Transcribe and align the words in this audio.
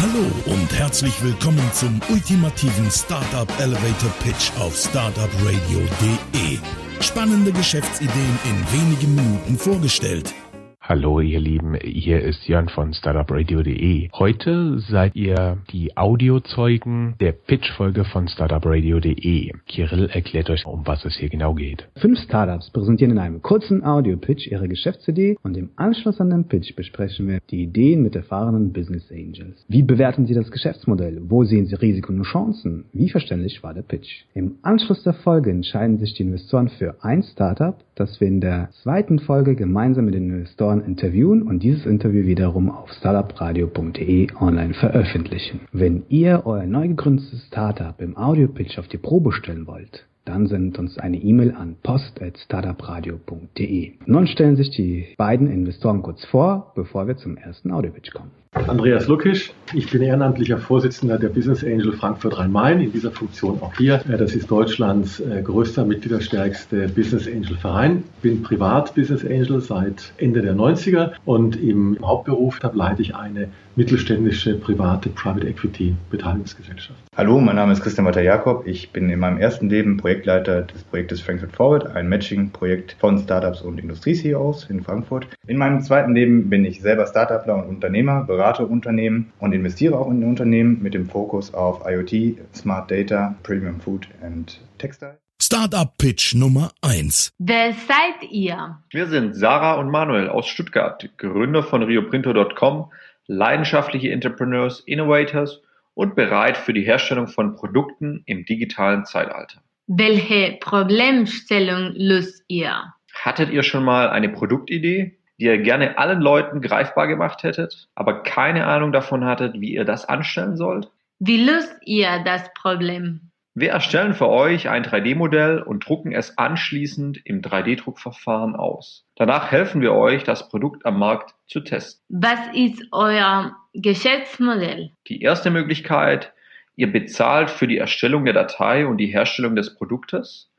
Hallo 0.00 0.24
und 0.46 0.72
herzlich 0.72 1.22
willkommen 1.22 1.60
zum 1.74 2.00
ultimativen 2.08 2.90
Startup 2.90 3.46
Elevator 3.60 4.10
Pitch 4.24 4.50
auf 4.58 4.74
startupradio.de. 4.74 6.58
Spannende 7.00 7.52
Geschäftsideen 7.52 8.38
in 8.44 8.80
wenigen 8.80 9.14
Minuten 9.14 9.58
vorgestellt. 9.58 10.32
Hallo 10.82 11.20
ihr 11.20 11.40
Lieben, 11.40 11.76
hier 11.84 12.22
ist 12.22 12.48
Jörn 12.48 12.70
von 12.70 12.94
startupradio.de. 12.94 14.08
Heute 14.14 14.78
seid 14.78 15.14
ihr 15.14 15.58
die 15.70 15.94
Audiozeugen 15.96 17.14
der 17.20 17.32
Pitch-Folge 17.32 18.04
von 18.04 18.26
startupradio.de. 18.28 19.52
Kirill 19.66 20.08
erklärt 20.10 20.48
euch, 20.48 20.64
um 20.64 20.86
was 20.86 21.04
es 21.04 21.16
hier 21.16 21.28
genau 21.28 21.52
geht. 21.54 21.86
Fünf 21.96 22.18
Startups 22.20 22.70
präsentieren 22.70 23.12
in 23.12 23.18
einem 23.18 23.42
kurzen 23.42 23.84
Audio-Pitch 23.84 24.50
ihre 24.50 24.68
Geschäftsidee 24.68 25.36
und 25.42 25.56
im 25.58 25.68
Anschluss 25.76 26.18
an 26.18 26.30
den 26.30 26.48
Pitch 26.48 26.74
besprechen 26.74 27.28
wir 27.28 27.40
die 27.50 27.64
Ideen 27.64 28.02
mit 28.02 28.16
erfahrenen 28.16 28.72
Business 28.72 29.12
Angels. 29.12 29.62
Wie 29.68 29.82
bewerten 29.82 30.24
sie 30.24 30.34
das 30.34 30.50
Geschäftsmodell? 30.50 31.20
Wo 31.28 31.44
sehen 31.44 31.66
sie 31.66 31.74
Risiken 31.74 32.16
und 32.18 32.24
Chancen? 32.24 32.86
Wie 32.94 33.10
verständlich 33.10 33.62
war 33.62 33.74
der 33.74 33.82
Pitch? 33.82 34.24
Im 34.32 34.56
Anschluss 34.62 35.02
der 35.02 35.12
Folge 35.12 35.50
entscheiden 35.50 35.98
sich 35.98 36.14
die 36.14 36.22
Investoren 36.22 36.70
für 36.70 36.96
ein 37.04 37.22
Startup, 37.22 37.76
das 37.94 38.18
wir 38.18 38.28
in 38.28 38.40
der 38.40 38.70
zweiten 38.82 39.18
Folge 39.18 39.54
gemeinsam 39.54 40.06
mit 40.06 40.14
den 40.14 40.30
Investoren 40.30 40.79
Investoren 40.80 40.90
interviewen 40.90 41.42
und 41.42 41.62
dieses 41.62 41.86
Interview 41.86 42.26
wiederum 42.26 42.68
auf 42.70 42.90
startupradio.de 42.92 44.28
online 44.38 44.74
veröffentlichen. 44.74 45.60
Wenn 45.72 46.02
ihr 46.08 46.42
euer 46.44 46.66
neu 46.66 46.88
gegründetes 46.88 47.46
Startup 47.46 47.98
im 48.00 48.16
Audio-Pitch 48.16 48.78
auf 48.78 48.88
die 48.88 48.98
Probe 48.98 49.30
stellen 49.32 49.66
wollt, 49.66 50.06
dann 50.24 50.46
sendet 50.46 50.78
uns 50.78 50.98
eine 50.98 51.16
E-Mail 51.16 51.52
an 51.52 51.76
post.startupradio.de. 51.82 53.92
Nun 54.06 54.26
stellen 54.26 54.56
sich 54.56 54.70
die 54.70 55.06
beiden 55.16 55.50
Investoren 55.50 56.02
kurz 56.02 56.24
vor, 56.26 56.72
bevor 56.74 57.06
wir 57.08 57.16
zum 57.16 57.36
ersten 57.36 57.72
Audio-Pitch 57.72 58.12
kommen. 58.12 58.30
Andreas 58.52 59.06
Luckisch, 59.06 59.52
ich 59.74 59.88
bin 59.90 60.02
ehrenamtlicher 60.02 60.58
Vorsitzender 60.58 61.18
der 61.18 61.28
Business 61.28 61.62
Angel 61.62 61.92
Frankfurt 61.92 62.36
Rhein-Main, 62.36 62.80
in 62.80 62.90
dieser 62.90 63.12
Funktion 63.12 63.62
auch 63.62 63.72
hier. 63.76 63.98
Das 64.08 64.34
ist 64.34 64.50
Deutschlands 64.50 65.20
äh, 65.20 65.40
größter, 65.42 65.84
mitgliederstärkste 65.84 66.88
Business 66.88 67.28
Angel 67.28 67.56
Verein. 67.56 68.02
Bin 68.22 68.42
privat 68.42 68.92
Business 68.96 69.24
Angel 69.24 69.60
seit 69.60 70.12
Ende 70.18 70.42
der 70.42 70.56
90er 70.56 71.12
und 71.24 71.54
im 71.62 71.96
Hauptberuf 72.02 72.58
leite 72.74 73.02
ich 73.02 73.14
eine 73.14 73.50
mittelständische 73.76 74.58
private 74.58 75.08
Private 75.10 75.46
Equity 75.46 75.94
Beteiligungsgesellschaft. 76.10 76.98
Hallo, 77.16 77.40
mein 77.40 77.56
Name 77.56 77.72
ist 77.72 77.82
Christian 77.82 78.04
Walter 78.04 78.22
Jakob. 78.22 78.66
Ich 78.66 78.90
bin 78.90 79.08
in 79.10 79.18
meinem 79.20 79.38
ersten 79.38 79.70
Leben 79.70 79.96
Projektleiter 79.96 80.62
des 80.62 80.82
Projektes 80.84 81.20
Frankfurt 81.20 81.52
Forward, 81.52 81.86
ein 81.94 82.08
Matching-Projekt 82.08 82.96
von 82.98 83.18
Startups 83.18 83.62
und 83.62 83.78
Industrie-CEOs 83.78 84.68
in 84.70 84.82
Frankfurt. 84.82 85.28
In 85.46 85.56
meinem 85.56 85.82
zweiten 85.82 86.14
Leben 86.14 86.50
bin 86.50 86.64
ich 86.64 86.82
selber 86.82 87.06
Startupler 87.06 87.54
und 87.54 87.68
Unternehmer, 87.68 88.26
berate 88.40 88.64
Unternehmen 88.64 89.34
und 89.38 89.52
investiere 89.52 89.98
auch 89.98 90.10
in 90.10 90.24
Unternehmen 90.24 90.82
mit 90.82 90.94
dem 90.94 91.06
Fokus 91.06 91.52
auf 91.52 91.82
IoT, 91.86 92.38
Smart 92.54 92.90
Data, 92.90 93.34
Premium 93.42 93.78
Food 93.78 94.08
and 94.22 94.58
Textile. 94.78 95.18
Startup 95.42 95.92
Pitch 95.98 96.34
Nummer 96.34 96.70
1. 96.80 97.34
Wer 97.38 97.74
seid 97.74 98.30
ihr? 98.30 98.78
Wir 98.88 99.06
sind 99.08 99.34
Sarah 99.34 99.74
und 99.74 99.90
Manuel 99.90 100.30
aus 100.30 100.46
Stuttgart, 100.46 101.06
Gründer 101.18 101.62
von 101.62 101.82
rioprinto.com, 101.82 102.90
leidenschaftliche 103.26 104.10
Entrepreneurs, 104.10 104.80
Innovators 104.86 105.60
und 105.92 106.14
bereit 106.14 106.56
für 106.56 106.72
die 106.72 106.84
Herstellung 106.84 107.28
von 107.28 107.56
Produkten 107.56 108.22
im 108.24 108.46
digitalen 108.46 109.04
Zeitalter. 109.04 109.60
Welche 109.86 110.56
Problemstellung 110.60 111.92
löst 111.94 112.42
ihr? 112.48 112.94
Hattet 113.12 113.50
ihr 113.50 113.62
schon 113.62 113.84
mal 113.84 114.08
eine 114.08 114.30
Produktidee, 114.30 115.18
die 115.40 115.46
ihr 115.46 115.58
gerne 115.58 115.96
allen 115.98 116.20
Leuten 116.20 116.60
greifbar 116.60 117.08
gemacht 117.08 117.42
hättet, 117.42 117.88
aber 117.94 118.22
keine 118.22 118.66
Ahnung 118.66 118.92
davon 118.92 119.24
hattet, 119.24 119.58
wie 119.60 119.74
ihr 119.74 119.84
das 119.84 120.04
anstellen 120.04 120.56
sollt? 120.56 120.90
Wie 121.18 121.42
löst 121.42 121.74
ihr 121.84 122.22
das 122.24 122.52
Problem? 122.54 123.30
Wir 123.54 123.70
erstellen 123.70 124.14
für 124.14 124.28
euch 124.28 124.68
ein 124.68 124.84
3D-Modell 124.84 125.60
und 125.60 125.88
drucken 125.88 126.12
es 126.12 126.38
anschließend 126.38 127.20
im 127.24 127.40
3D-Druckverfahren 127.40 128.54
aus. 128.54 129.06
Danach 129.16 129.50
helfen 129.50 129.80
wir 129.80 129.92
euch, 129.92 130.24
das 130.24 130.48
Produkt 130.48 130.86
am 130.86 130.98
Markt 130.98 131.34
zu 131.46 131.60
testen. 131.60 132.04
Was 132.08 132.38
ist 132.54 132.86
euer 132.92 133.56
Geschäftsmodell? 133.74 134.92
Die 135.08 135.22
erste 135.22 135.50
Möglichkeit, 135.50 136.32
ihr 136.76 136.92
bezahlt 136.92 137.50
für 137.50 137.66
die 137.66 137.78
Erstellung 137.78 138.24
der 138.24 138.34
Datei 138.34 138.86
und 138.86 138.98
die 138.98 139.08
Herstellung 139.08 139.56
des 139.56 139.74
Produktes. 139.74 140.49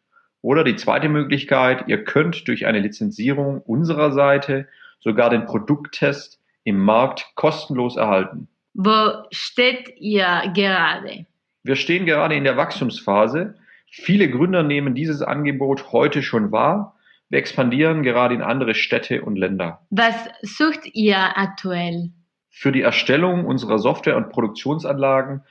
Oder 0.41 0.63
die 0.63 0.75
zweite 0.75 1.09
Möglichkeit, 1.09 1.87
ihr 1.87 2.03
könnt 2.03 2.47
durch 2.47 2.65
eine 2.65 2.79
Lizenzierung 2.79 3.61
unserer 3.61 4.11
Seite 4.11 4.67
sogar 4.99 5.29
den 5.29 5.45
Produkttest 5.45 6.39
im 6.63 6.83
Markt 6.83 7.31
kostenlos 7.35 7.97
erhalten. 7.97 8.47
Wo 8.73 9.25
steht 9.31 9.93
ihr 9.97 10.51
gerade? 10.53 11.25
Wir 11.63 11.75
stehen 11.75 12.05
gerade 12.05 12.35
in 12.35 12.43
der 12.43 12.57
Wachstumsphase. 12.57 13.55
Viele 13.89 14.29
Gründer 14.29 14.63
nehmen 14.63 14.95
dieses 14.95 15.21
Angebot 15.21 15.91
heute 15.91 16.23
schon 16.23 16.51
wahr. 16.51 16.95
Wir 17.29 17.39
expandieren 17.39 18.03
gerade 18.03 18.33
in 18.33 18.41
andere 18.41 18.73
Städte 18.73 19.21
und 19.21 19.35
Länder. 19.35 19.85
Was 19.89 20.15
sucht 20.41 20.87
ihr 20.93 21.37
aktuell? 21.37 22.09
Für 22.49 22.71
die 22.71 22.81
Erstellung 22.81 23.45
unserer 23.45 23.79
Software- 23.79 24.17
und 24.17 24.29
Produktionsanlagen 24.29 25.41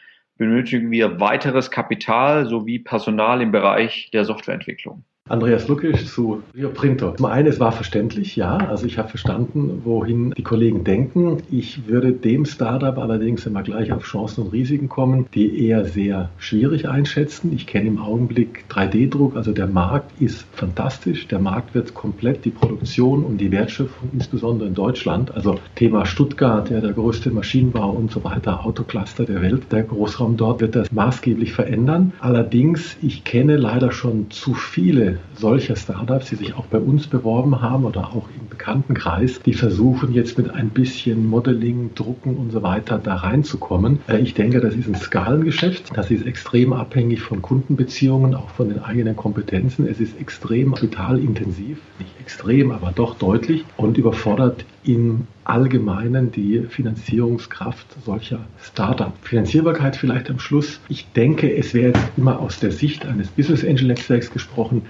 benötigen 0.40 0.90
wir 0.90 1.20
weiteres 1.20 1.70
Kapital 1.70 2.46
sowie 2.46 2.78
Personal 2.78 3.42
im 3.42 3.52
Bereich 3.52 4.10
der 4.14 4.24
Softwareentwicklung. 4.24 5.04
Andreas 5.30 5.68
Luckisch 5.68 6.06
zu 6.06 6.42
Rio 6.56 6.70
Printo. 6.70 7.12
Zum 7.12 7.26
einen, 7.26 7.46
es 7.46 7.60
war 7.60 7.70
verständlich, 7.70 8.34
ja. 8.34 8.56
Also 8.56 8.86
ich 8.86 8.98
habe 8.98 9.08
verstanden, 9.08 9.82
wohin 9.84 10.32
die 10.32 10.42
Kollegen 10.42 10.82
denken. 10.82 11.36
Ich 11.52 11.86
würde 11.86 12.10
dem 12.10 12.44
Startup 12.44 12.98
allerdings 12.98 13.46
immer 13.46 13.62
gleich 13.62 13.92
auf 13.92 14.02
Chancen 14.02 14.42
und 14.42 14.52
Risiken 14.52 14.88
kommen, 14.88 15.26
die 15.32 15.66
eher 15.68 15.84
sehr 15.84 16.30
schwierig 16.38 16.88
einschätzen. 16.88 17.52
Ich 17.54 17.68
kenne 17.68 17.86
im 17.86 17.98
Augenblick 18.00 18.64
3D-Druck, 18.70 19.36
also 19.36 19.52
der 19.52 19.68
Markt 19.68 20.20
ist 20.20 20.46
fantastisch. 20.52 21.28
Der 21.28 21.38
Markt 21.38 21.76
wird 21.76 21.94
komplett 21.94 22.44
die 22.44 22.50
Produktion 22.50 23.22
und 23.22 23.38
die 23.38 23.52
Wertschöpfung, 23.52 24.08
insbesondere 24.12 24.66
in 24.66 24.74
Deutschland, 24.74 25.32
also 25.32 25.60
Thema 25.76 26.06
Stuttgart, 26.06 26.70
ja, 26.70 26.80
der 26.80 26.92
größte 26.92 27.30
Maschinenbau 27.30 27.90
und 27.90 28.10
so 28.10 28.24
weiter, 28.24 28.66
Autocluster 28.66 29.26
der 29.26 29.42
Welt, 29.42 29.70
der 29.70 29.84
Großraum 29.84 30.36
dort 30.36 30.60
wird 30.60 30.74
das 30.74 30.90
maßgeblich 30.90 31.52
verändern. 31.52 32.14
Allerdings, 32.18 32.96
ich 33.00 33.22
kenne 33.22 33.56
leider 33.56 33.92
schon 33.92 34.28
zu 34.32 34.54
viele 34.54 35.19
solcher 35.34 35.76
Startups, 35.76 36.30
die 36.30 36.36
sich 36.36 36.54
auch 36.54 36.66
bei 36.66 36.78
uns 36.78 37.06
beworben 37.06 37.60
haben 37.60 37.84
oder 37.84 38.08
auch 38.08 38.28
im 38.38 38.48
Bekanntenkreis, 38.48 39.40
die 39.40 39.54
versuchen 39.54 40.12
jetzt 40.12 40.36
mit 40.38 40.50
ein 40.50 40.70
bisschen 40.70 41.28
Modeling, 41.28 41.90
Drucken 41.94 42.36
und 42.36 42.52
so 42.52 42.62
weiter 42.62 42.98
da 42.98 43.16
reinzukommen. 43.16 44.00
Äh, 44.08 44.18
ich 44.18 44.34
denke, 44.34 44.60
das 44.60 44.74
ist 44.74 44.88
ein 44.88 44.94
Skalengeschäft. 44.94 45.90
Das 45.94 46.10
ist 46.10 46.26
extrem 46.26 46.72
abhängig 46.72 47.20
von 47.20 47.42
Kundenbeziehungen, 47.42 48.34
auch 48.34 48.50
von 48.50 48.68
den 48.68 48.80
eigenen 48.80 49.16
Kompetenzen. 49.16 49.86
Es 49.86 50.00
ist 50.00 50.18
extrem 50.20 50.74
kapitalintensiv, 50.74 51.78
nicht 51.98 52.20
extrem, 52.20 52.70
aber 52.70 52.92
doch 52.94 53.16
deutlich 53.16 53.64
und 53.76 53.98
überfordert 53.98 54.64
im 54.84 55.26
Allgemeinen 55.44 56.30
die 56.30 56.62
Finanzierungskraft 56.68 57.86
solcher 58.04 58.40
Startup. 58.62 59.12
Finanzierbarkeit 59.22 59.96
vielleicht 59.96 60.30
am 60.30 60.38
Schluss. 60.38 60.80
Ich 60.88 61.10
denke, 61.12 61.54
es 61.54 61.74
wäre 61.74 61.88
jetzt 61.88 62.10
immer 62.16 62.38
aus 62.38 62.60
der 62.60 62.70
Sicht 62.70 63.04
eines 63.04 63.28
Business 63.28 63.64
Angel 63.64 63.86
Netzwerks 63.86 64.30
gesprochen, 64.30 64.82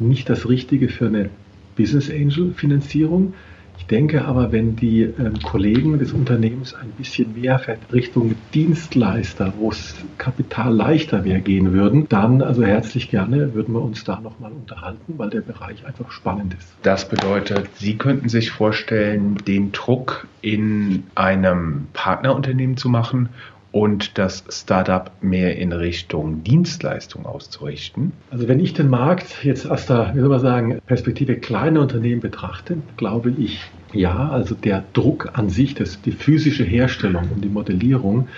nicht 0.00 0.28
das 0.28 0.48
Richtige 0.48 0.88
für 0.88 1.06
eine 1.06 1.30
Business 1.76 2.10
Angel 2.10 2.52
Finanzierung. 2.54 3.34
Ich 3.78 3.86
denke 3.86 4.24
aber, 4.24 4.50
wenn 4.50 4.74
die 4.74 5.02
ähm, 5.02 5.40
Kollegen 5.42 5.98
des 5.98 6.12
Unternehmens 6.12 6.74
ein 6.74 6.90
bisschen 6.98 7.40
mehr 7.40 7.60
Richtung 7.92 8.34
Dienstleister, 8.52 9.54
wo 9.56 9.70
es 9.70 9.94
Kapital 10.18 10.74
leichter 10.74 11.24
wäre, 11.24 11.40
gehen 11.40 11.72
würden, 11.72 12.08
dann 12.08 12.42
also 12.42 12.64
herzlich 12.64 13.08
gerne 13.08 13.54
würden 13.54 13.72
wir 13.74 13.80
uns 13.80 14.02
da 14.02 14.20
nochmal 14.20 14.50
unterhalten, 14.50 15.14
weil 15.16 15.30
der 15.30 15.42
Bereich 15.42 15.86
einfach 15.86 16.10
spannend 16.10 16.54
ist. 16.54 16.74
Das 16.82 17.08
bedeutet, 17.08 17.68
Sie 17.76 17.96
könnten 17.96 18.28
sich 18.28 18.50
vorstellen, 18.50 19.36
den 19.46 19.70
Druck 19.70 20.26
in 20.42 21.04
einem 21.14 21.86
Partnerunternehmen 21.92 22.76
zu 22.76 22.88
machen 22.88 23.28
und 23.72 24.18
das 24.18 24.44
Startup 24.48 25.10
mehr 25.20 25.56
in 25.56 25.72
Richtung 25.72 26.42
Dienstleistung 26.42 27.26
auszurichten? 27.26 28.12
Also 28.30 28.48
wenn 28.48 28.60
ich 28.60 28.72
den 28.72 28.88
Markt 28.88 29.44
jetzt 29.44 29.70
aus 29.70 29.86
der, 29.86 30.12
wie 30.14 30.20
soll 30.20 30.28
man 30.28 30.40
sagen, 30.40 30.78
Perspektive 30.86 31.36
kleiner 31.36 31.80
Unternehmen 31.80 32.20
betrachte, 32.20 32.78
glaube 32.96 33.32
ich, 33.38 33.60
ja, 33.92 34.28
also 34.30 34.54
der 34.54 34.84
Druck 34.92 35.30
an 35.34 35.48
sich, 35.48 35.74
das, 35.74 36.00
die 36.02 36.12
physische 36.12 36.64
Herstellung 36.64 37.28
und 37.34 37.42
die 37.42 37.48
Modellierung 37.48 38.28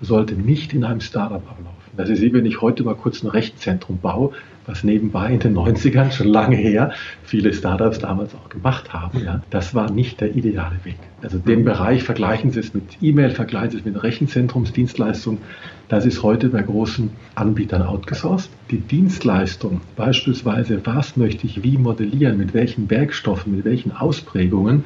sollte 0.00 0.34
nicht 0.34 0.72
in 0.72 0.84
einem 0.84 1.00
Startup 1.00 1.42
ablaufen. 1.48 1.72
Das 1.96 2.08
ist 2.08 2.22
wie 2.22 2.32
wenn 2.32 2.46
ich 2.46 2.60
heute 2.60 2.82
mal 2.84 2.94
kurz 2.94 3.22
ein 3.22 3.28
Rechenzentrum 3.28 3.98
baue, 3.98 4.32
was 4.66 4.84
nebenbei 4.84 5.32
in 5.32 5.40
den 5.40 5.54
90ern 5.58 6.12
schon 6.12 6.28
lange 6.28 6.56
her 6.56 6.92
viele 7.22 7.52
Startups 7.52 7.98
damals 7.98 8.34
auch 8.34 8.48
gemacht 8.48 8.92
haben. 8.92 9.20
Ja. 9.24 9.42
Das 9.50 9.74
war 9.74 9.90
nicht 9.90 10.20
der 10.20 10.34
ideale 10.34 10.76
Weg. 10.84 10.96
Also 11.22 11.38
den 11.38 11.64
Bereich 11.64 12.02
vergleichen 12.02 12.50
Sie 12.50 12.60
es 12.60 12.74
mit 12.74 12.98
E-Mail, 13.00 13.30
vergleichen 13.30 13.70
Sie 13.70 13.78
es 13.78 13.84
mit 13.84 14.02
Rechenzentrumsdienstleistungen. 14.02 15.40
Das 15.88 16.06
ist 16.06 16.22
heute 16.22 16.48
bei 16.48 16.62
großen 16.62 17.10
Anbietern 17.34 17.82
outgesourced. 17.82 18.50
Die 18.70 18.80
Dienstleistung, 18.80 19.82
beispielsweise, 19.94 20.80
was 20.84 21.16
möchte 21.16 21.46
ich 21.46 21.62
wie 21.62 21.76
modellieren, 21.76 22.38
mit 22.38 22.54
welchen 22.54 22.90
Werkstoffen, 22.90 23.54
mit 23.54 23.64
welchen 23.64 23.92
Ausprägungen. 23.92 24.84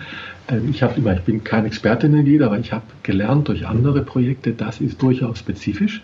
Ähm, 0.49 0.69
ich 0.69 0.83
habe 0.83 0.99
immer, 0.99 1.15
ich 1.15 1.23
bin 1.23 1.45
kein 1.45 1.65
Experte 1.65 2.07
in 2.07 2.13
der 2.13 2.23
Gebiet, 2.23 2.43
aber 2.43 2.59
ich 2.59 2.73
habe 2.73 2.85
gelernt 3.03 3.49
durch 3.49 3.67
andere 3.67 4.03
Projekte, 4.03 4.53
das 4.53 4.81
ist 4.81 5.01
durchaus 5.01 5.39
spezifisch. 5.39 6.03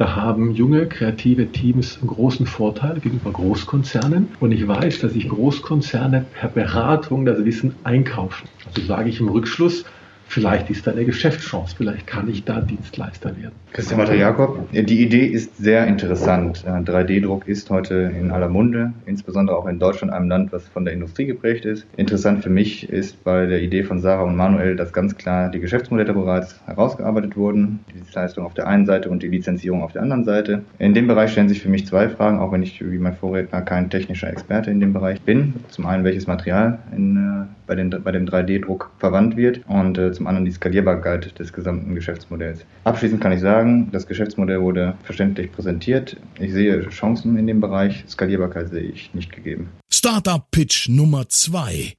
Da 0.00 0.16
haben 0.16 0.52
junge, 0.52 0.86
kreative 0.86 1.52
Teams 1.52 1.98
einen 1.98 2.08
großen 2.08 2.46
Vorteil 2.46 3.00
gegenüber 3.00 3.32
Großkonzernen. 3.32 4.28
Und 4.40 4.50
ich 4.50 4.66
weiß, 4.66 5.00
dass 5.00 5.12
sich 5.12 5.28
Großkonzerne 5.28 6.24
per 6.32 6.48
Beratung 6.48 7.26
das 7.26 7.44
Wissen 7.44 7.74
einkaufen. 7.84 8.48
Also 8.64 8.80
sage 8.80 9.10
ich 9.10 9.20
im 9.20 9.28
Rückschluss, 9.28 9.84
vielleicht 10.30 10.70
ist 10.70 10.86
da 10.86 10.92
eine 10.92 11.04
Geschäftschance, 11.04 11.74
vielleicht 11.76 12.06
kann 12.06 12.28
ich 12.28 12.44
da 12.44 12.60
Dienstleister 12.60 13.36
werden. 13.36 13.52
Christian 13.72 13.98
Walter 13.98 14.14
Jakob, 14.14 14.70
die 14.72 15.02
Idee 15.02 15.26
ist 15.26 15.56
sehr 15.56 15.86
interessant. 15.86 16.64
3D-Druck 16.66 17.48
ist 17.48 17.68
heute 17.70 18.12
in 18.18 18.30
aller 18.30 18.48
Munde, 18.48 18.92
insbesondere 19.06 19.56
auch 19.56 19.66
in 19.66 19.78
Deutschland, 19.78 20.12
einem 20.12 20.28
Land, 20.28 20.52
was 20.52 20.66
von 20.68 20.84
der 20.84 20.94
Industrie 20.94 21.26
geprägt 21.26 21.64
ist. 21.64 21.86
Interessant 21.96 22.44
für 22.44 22.50
mich 22.50 22.88
ist 22.88 23.22
bei 23.24 23.46
der 23.46 23.60
Idee 23.60 23.82
von 23.82 24.00
Sarah 24.00 24.22
und 24.22 24.36
Manuel, 24.36 24.76
dass 24.76 24.92
ganz 24.92 25.16
klar 25.16 25.50
die 25.50 25.60
Geschäftsmodelle 25.60 26.12
bereits 26.12 26.60
herausgearbeitet 26.66 27.36
wurden, 27.36 27.80
die 27.88 27.94
Dienstleistung 27.94 28.46
auf 28.46 28.54
der 28.54 28.68
einen 28.68 28.86
Seite 28.86 29.10
und 29.10 29.22
die 29.22 29.28
Lizenzierung 29.28 29.82
auf 29.82 29.92
der 29.92 30.02
anderen 30.02 30.24
Seite. 30.24 30.62
In 30.78 30.94
dem 30.94 31.08
Bereich 31.08 31.32
stellen 31.32 31.48
sich 31.48 31.60
für 31.60 31.68
mich 31.68 31.86
zwei 31.86 32.08
Fragen, 32.08 32.38
auch 32.38 32.52
wenn 32.52 32.62
ich 32.62 32.80
wie 32.80 32.98
mein 32.98 33.14
Vorredner 33.14 33.62
kein 33.62 33.90
technischer 33.90 34.30
Experte 34.30 34.70
in 34.70 34.80
dem 34.80 34.92
Bereich 34.92 35.20
bin. 35.22 35.54
Zum 35.68 35.86
einen, 35.86 36.04
welches 36.04 36.28
Material 36.28 36.78
in, 36.96 37.16
äh, 37.16 37.46
bei, 37.66 37.74
den, 37.74 37.90
bei 37.90 38.12
dem 38.12 38.26
3D-Druck 38.26 38.90
verwandt 38.98 39.36
wird 39.36 39.60
und 39.68 39.98
äh, 39.98 40.12
zum 40.20 40.26
anderen 40.26 40.44
die 40.44 40.52
Skalierbarkeit 40.52 41.38
des 41.38 41.50
gesamten 41.50 41.94
Geschäftsmodells. 41.94 42.66
Abschließend 42.84 43.22
kann 43.22 43.32
ich 43.32 43.40
sagen, 43.40 43.90
das 43.90 44.06
Geschäftsmodell 44.06 44.60
wurde 44.60 44.98
verständlich 45.02 45.50
präsentiert. 45.50 46.18
Ich 46.38 46.52
sehe 46.52 46.86
Chancen 46.90 47.38
in 47.38 47.46
dem 47.46 47.62
Bereich, 47.62 48.04
Skalierbarkeit 48.06 48.68
sehe 48.68 48.82
ich 48.82 49.14
nicht 49.14 49.32
gegeben. 49.32 49.70
Startup 49.90 50.50
Pitch 50.50 50.90
Nummer 50.90 51.26
2. 51.26 51.94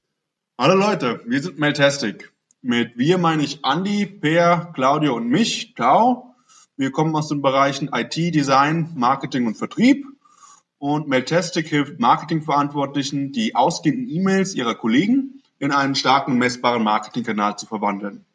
Hallo 0.59 0.75
Leute, 0.75 1.21
wir 1.25 1.41
sind 1.41 1.57
Meltastic. 1.57 2.31
Mit 2.62 2.95
wir 2.95 3.18
meine 3.18 3.41
ich 3.41 3.62
Andy, 3.65 4.06
Per, 4.06 4.71
Claudio 4.75 5.15
und 5.15 5.27
mich, 5.27 5.74
Tau. 5.74 6.35
Wir 6.77 6.91
kommen 6.91 7.15
aus 7.15 7.27
den 7.27 7.41
Bereichen 7.41 7.89
IT, 7.91 8.15
Design, 8.15 8.91
Marketing 8.94 9.47
und 9.47 9.57
Vertrieb. 9.57 10.06
Und 10.77 11.07
Meltastic 11.07 11.67
hilft 11.67 12.00
Marketingverantwortlichen, 12.00 13.31
die 13.31 13.56
ausgehenden 13.56 14.07
E-Mails 14.07 14.53
ihrer 14.53 14.75
Kollegen 14.75 15.40
in 15.61 15.71
einen 15.71 15.93
starken 15.93 16.39
messbaren 16.39 16.83
Marketingkanal 16.83 17.55
zu 17.55 17.67
verwandeln. 17.67 18.25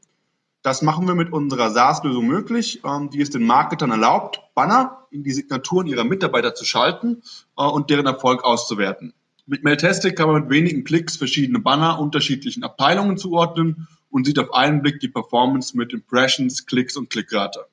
Das 0.62 0.80
machen 0.80 1.08
wir 1.08 1.16
mit 1.16 1.32
unserer 1.32 1.70
SaaS-Lösung 1.70 2.24
möglich, 2.26 2.82
ähm, 2.84 3.10
die 3.10 3.20
es 3.20 3.30
den 3.30 3.44
Marketern 3.44 3.90
erlaubt, 3.90 4.40
Banner 4.54 5.06
in 5.10 5.24
die 5.24 5.32
Signaturen 5.32 5.88
ihrer 5.88 6.04
Mitarbeiter 6.04 6.54
zu 6.54 6.64
schalten 6.64 7.22
äh, 7.58 7.64
und 7.64 7.90
deren 7.90 8.06
Erfolg 8.06 8.44
auszuwerten. 8.44 9.12
Mit 9.44 9.64
Mailtastic 9.64 10.16
kann 10.16 10.28
man 10.28 10.42
mit 10.42 10.50
wenigen 10.50 10.84
Klicks 10.84 11.16
verschiedene 11.16 11.58
Banner 11.58 11.98
unterschiedlichen 11.98 12.62
Abteilungen 12.62 13.16
zuordnen 13.16 13.88
und 14.08 14.24
sieht 14.24 14.38
auf 14.38 14.54
einen 14.54 14.80
Blick 14.80 15.00
die 15.00 15.08
Performance 15.08 15.76
mit 15.76 15.92
Impressions, 15.92 16.66
Klicks 16.66 16.96
und 16.96 17.10
Klickrate. 17.10 17.66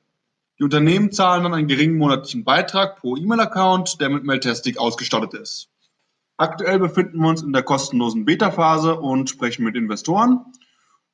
Die 0.57 0.63
Unternehmen 0.63 1.11
zahlen 1.11 1.43
dann 1.43 1.53
einen 1.53 1.67
geringen 1.67 1.97
monatlichen 1.97 2.43
Beitrag 2.43 2.99
pro 2.99 3.17
E-Mail-Account, 3.17 4.01
der 4.01 4.09
mit 4.09 4.23
Mailtastic 4.23 4.79
ausgestattet 4.79 5.35
ist. 5.35 5.69
Aktuell 6.37 6.79
befinden 6.79 7.19
wir 7.19 7.29
uns 7.29 7.43
in 7.43 7.53
der 7.53 7.63
kostenlosen 7.63 8.25
Beta-Phase 8.25 8.99
und 8.99 9.29
sprechen 9.29 9.63
mit 9.63 9.75
Investoren. 9.75 10.45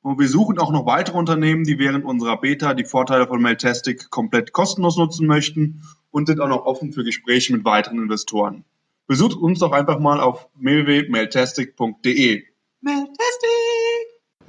Und 0.02 0.18
wir 0.18 0.28
suchen 0.28 0.58
auch 0.58 0.72
noch 0.72 0.86
weitere 0.86 1.18
Unternehmen, 1.18 1.64
die 1.64 1.78
während 1.78 2.06
unserer 2.06 2.40
Beta 2.40 2.72
die 2.72 2.86
Vorteile 2.86 3.26
von 3.26 3.42
Mailtastic 3.42 4.10
komplett 4.10 4.52
kostenlos 4.52 4.96
nutzen 4.96 5.26
möchten 5.26 5.82
und 6.10 6.26
sind 6.26 6.40
auch 6.40 6.48
noch 6.48 6.64
offen 6.64 6.92
für 6.92 7.04
Gespräche 7.04 7.52
mit 7.52 7.66
weiteren 7.66 7.98
Investoren. 7.98 8.64
Besucht 9.06 9.36
uns 9.36 9.58
doch 9.58 9.72
einfach 9.72 9.98
mal 9.98 10.20
auf 10.20 10.48
www.mailtastic.de. 10.54 12.44
Mailtastic! 12.80 13.99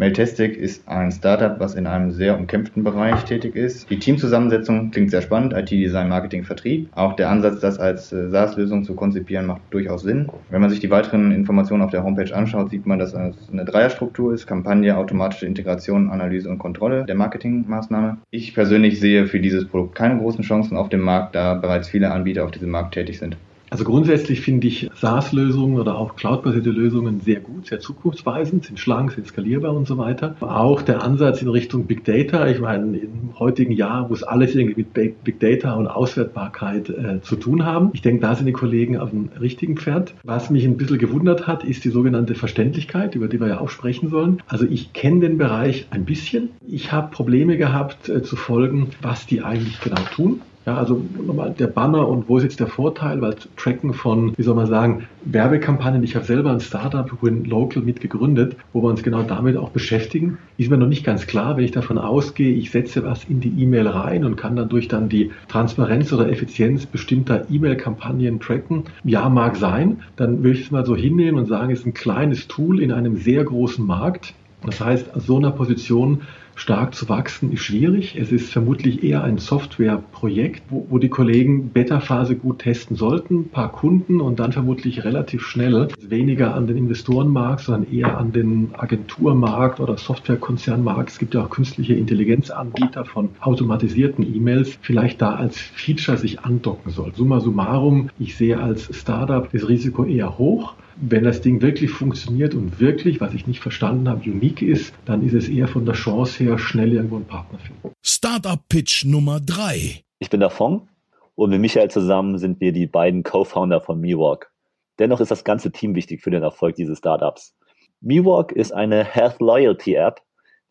Mailtastic 0.01 0.57
ist 0.57 0.89
ein 0.89 1.11
Startup, 1.11 1.59
was 1.59 1.75
in 1.75 1.85
einem 1.85 2.09
sehr 2.09 2.35
umkämpften 2.35 2.83
Bereich 2.83 3.23
tätig 3.23 3.55
ist. 3.55 3.87
Die 3.91 3.99
Teamzusammensetzung 3.99 4.89
klingt 4.89 5.11
sehr 5.11 5.21
spannend, 5.21 5.53
IT, 5.53 5.69
Design, 5.69 6.09
Marketing, 6.09 6.43
Vertrieb. 6.43 6.89
Auch 6.95 7.15
der 7.15 7.29
Ansatz, 7.29 7.59
das 7.59 7.77
als 7.77 8.11
äh, 8.11 8.31
SaaS-Lösung 8.31 8.83
zu 8.83 8.95
konzipieren, 8.95 9.45
macht 9.45 9.61
durchaus 9.69 10.01
Sinn. 10.01 10.27
Wenn 10.49 10.59
man 10.59 10.71
sich 10.71 10.79
die 10.79 10.89
weiteren 10.89 11.31
Informationen 11.31 11.83
auf 11.83 11.91
der 11.91 12.03
Homepage 12.03 12.35
anschaut, 12.35 12.71
sieht 12.71 12.87
man, 12.87 12.97
dass 12.97 13.13
es 13.13 13.51
eine 13.51 13.63
Dreierstruktur 13.63 14.33
ist. 14.33 14.47
Kampagne, 14.47 14.97
automatische 14.97 15.45
Integration, 15.45 16.09
Analyse 16.09 16.49
und 16.49 16.57
Kontrolle 16.57 17.05
der 17.05 17.13
Marketingmaßnahme. 17.13 18.17
Ich 18.31 18.55
persönlich 18.55 18.99
sehe 18.99 19.27
für 19.27 19.39
dieses 19.39 19.67
Produkt 19.67 19.93
keine 19.93 20.17
großen 20.17 20.43
Chancen 20.43 20.77
auf 20.77 20.89
dem 20.89 21.01
Markt, 21.01 21.35
da 21.35 21.53
bereits 21.53 21.89
viele 21.89 22.09
Anbieter 22.09 22.43
auf 22.43 22.49
diesem 22.49 22.71
Markt 22.71 22.95
tätig 22.95 23.19
sind. 23.19 23.37
Also 23.71 23.85
grundsätzlich 23.85 24.41
finde 24.41 24.67
ich 24.67 24.89
SaaS-Lösungen 24.93 25.79
oder 25.79 25.97
auch 25.97 26.17
cloud-basierte 26.17 26.71
Lösungen 26.71 27.21
sehr 27.21 27.39
gut, 27.39 27.67
sehr 27.67 27.79
zukunftsweisend, 27.79 28.65
sind 28.65 28.77
schlank, 28.77 29.13
sind 29.13 29.27
skalierbar 29.27 29.73
und 29.73 29.87
so 29.87 29.97
weiter. 29.97 30.35
Auch 30.41 30.81
der 30.81 31.01
Ansatz 31.03 31.41
in 31.41 31.47
Richtung 31.47 31.85
Big 31.85 32.03
Data, 32.03 32.49
ich 32.49 32.59
meine, 32.59 32.97
im 32.97 33.39
heutigen 33.39 33.71
Jahr 33.71 34.09
muss 34.09 34.23
alles 34.23 34.55
irgendwie 34.55 34.75
mit 34.75 35.23
Big 35.23 35.39
Data 35.39 35.75
und 35.75 35.87
Auswertbarkeit 35.87 36.89
äh, 36.89 37.21
zu 37.21 37.37
tun 37.37 37.63
haben. 37.63 37.91
Ich 37.93 38.01
denke, 38.01 38.21
da 38.21 38.35
sind 38.35 38.45
die 38.45 38.51
Kollegen 38.51 38.97
auf 38.97 39.11
dem 39.11 39.29
richtigen 39.39 39.77
Pferd. 39.77 40.15
Was 40.25 40.49
mich 40.49 40.65
ein 40.65 40.75
bisschen 40.75 40.97
gewundert 40.97 41.47
hat, 41.47 41.63
ist 41.63 41.85
die 41.85 41.91
sogenannte 41.91 42.35
Verständlichkeit, 42.35 43.15
über 43.15 43.29
die 43.29 43.39
wir 43.39 43.47
ja 43.47 43.61
auch 43.61 43.69
sprechen 43.69 44.09
sollen. 44.09 44.43
Also 44.47 44.65
ich 44.65 44.91
kenne 44.91 45.21
den 45.21 45.37
Bereich 45.37 45.87
ein 45.91 46.03
bisschen. 46.03 46.49
Ich 46.67 46.91
habe 46.91 47.09
Probleme 47.09 47.55
gehabt 47.55 48.09
äh, 48.09 48.21
zu 48.21 48.35
folgen, 48.35 48.87
was 49.01 49.27
die 49.27 49.41
eigentlich 49.41 49.79
genau 49.79 50.01
tun. 50.13 50.41
Ja, 50.65 50.77
also 50.77 51.03
nochmal 51.25 51.55
der 51.57 51.65
Banner 51.65 52.07
und 52.07 52.29
wo 52.29 52.37
ist 52.37 52.43
jetzt 52.43 52.59
der 52.59 52.67
Vorteil, 52.67 53.19
weil 53.19 53.35
Tracken 53.57 53.93
von, 53.93 54.37
wie 54.37 54.43
soll 54.43 54.53
man 54.53 54.67
sagen, 54.67 55.07
Werbekampagnen, 55.25 56.03
ich 56.03 56.15
habe 56.15 56.25
selber 56.25 56.51
ein 56.51 56.59
Startup 56.59 57.09
Win 57.23 57.45
Local 57.45 57.81
mitgegründet, 57.81 58.55
wo 58.71 58.83
wir 58.83 58.89
uns 58.89 59.01
genau 59.01 59.23
damit 59.23 59.57
auch 59.57 59.69
beschäftigen, 59.69 60.37
ist 60.57 60.69
mir 60.69 60.77
noch 60.77 60.87
nicht 60.87 61.03
ganz 61.03 61.25
klar, 61.25 61.57
wenn 61.57 61.63
ich 61.63 61.71
davon 61.71 61.97
ausgehe, 61.97 62.53
ich 62.53 62.69
setze 62.69 63.03
was 63.03 63.23
in 63.23 63.39
die 63.39 63.49
E-Mail 63.63 63.87
rein 63.87 64.23
und 64.23 64.35
kann 64.35 64.55
dann 64.55 64.69
durch 64.69 64.87
dann 64.87 65.09
die 65.09 65.31
Transparenz 65.47 66.13
oder 66.13 66.29
Effizienz 66.29 66.85
bestimmter 66.85 67.49
E-Mail-Kampagnen 67.49 68.39
tracken. 68.39 68.83
Ja, 69.03 69.29
mag 69.29 69.55
sein, 69.55 70.01
dann 70.15 70.43
will 70.43 70.51
ich 70.51 70.61
es 70.61 70.71
mal 70.71 70.85
so 70.85 70.95
hinnehmen 70.95 71.39
und 71.39 71.47
sagen, 71.47 71.71
es 71.71 71.79
ist 71.79 71.87
ein 71.87 71.95
kleines 71.95 72.47
Tool 72.47 72.81
in 72.81 72.91
einem 72.91 73.15
sehr 73.15 73.43
großen 73.43 73.83
Markt. 73.83 74.35
Das 74.63 74.79
heißt, 74.79 75.15
aus 75.15 75.25
so 75.25 75.37
einer 75.37 75.51
Position 75.51 76.21
stark 76.55 76.95
zu 76.95 77.09
wachsen 77.09 77.51
ist 77.51 77.63
schwierig. 77.63 78.15
Es 78.17 78.31
ist 78.31 78.51
vermutlich 78.51 79.03
eher 79.03 79.23
ein 79.23 79.37
Softwareprojekt, 79.37 80.63
wo, 80.69 80.85
wo 80.89 80.97
die 80.97 81.09
Kollegen 81.09 81.69
Beta-Phase 81.69 82.35
gut 82.35 82.59
testen 82.59 82.95
sollten, 82.95 83.39
ein 83.39 83.49
paar 83.49 83.71
Kunden 83.71 84.21
und 84.21 84.39
dann 84.39 84.51
vermutlich 84.51 85.03
relativ 85.03 85.41
schnell 85.43 85.87
weniger 85.99 86.53
an 86.53 86.67
den 86.67 86.77
Investorenmarkt, 86.77 87.61
sondern 87.61 87.91
eher 87.91 88.17
an 88.17 88.31
den 88.31 88.69
Agenturmarkt 88.77 89.79
oder 89.79 89.97
Softwarekonzernmarkt. 89.97 91.09
Es 91.09 91.19
gibt 91.19 91.33
ja 91.33 91.43
auch 91.43 91.49
künstliche 91.49 91.93
Intelligenzanbieter 91.93 93.05
von 93.05 93.29
automatisierten 93.39 94.23
E-Mails, 94.35 94.77
vielleicht 94.81 95.21
da 95.21 95.35
als 95.35 95.57
Feature 95.57 96.17
sich 96.17 96.41
andocken 96.41 96.91
soll. 96.91 97.13
Summa 97.15 97.39
summarum, 97.39 98.09
ich 98.19 98.35
sehe 98.35 98.59
als 98.59 98.89
Startup 98.95 99.49
das 99.51 99.67
Risiko 99.67 100.05
eher 100.05 100.37
hoch 100.37 100.75
wenn 101.01 101.23
das 101.23 101.41
Ding 101.41 101.61
wirklich 101.61 101.89
funktioniert 101.89 102.53
und 102.53 102.79
wirklich, 102.79 103.19
was 103.19 103.33
ich 103.33 103.47
nicht 103.47 103.59
verstanden 103.59 104.07
habe, 104.07 104.29
unique 104.29 104.61
ist, 104.61 104.93
dann 105.05 105.25
ist 105.25 105.33
es 105.33 105.49
eher 105.49 105.67
von 105.67 105.85
der 105.85 105.95
Chance 105.95 106.43
her 106.43 106.59
schnell 106.59 106.93
irgendwo 106.93 107.15
einen 107.15 107.25
Partner 107.25 107.57
finden. 107.59 107.91
Startup 108.03 108.59
Pitch 108.69 109.05
Nummer 109.05 109.39
3. 109.39 110.03
Ich 110.19 110.29
bin 110.29 110.39
der 110.39 110.51
Fong 110.51 110.87
und 111.33 111.49
mit 111.49 111.59
Michael 111.59 111.89
zusammen 111.89 112.37
sind 112.37 112.61
wir 112.61 112.71
die 112.71 112.85
beiden 112.85 113.23
Co-Founder 113.23 113.81
von 113.81 113.99
MeWalk. 113.99 114.51
Dennoch 114.99 115.19
ist 115.19 115.31
das 115.31 115.43
ganze 115.43 115.71
Team 115.71 115.95
wichtig 115.95 116.21
für 116.21 116.29
den 116.29 116.43
Erfolg 116.43 116.75
dieses 116.75 116.99
Startups. 116.99 117.55
MeWalk 118.01 118.51
ist 118.51 118.71
eine 118.71 119.03
Health 119.03 119.39
Loyalty 119.39 119.95
App, 119.95 120.21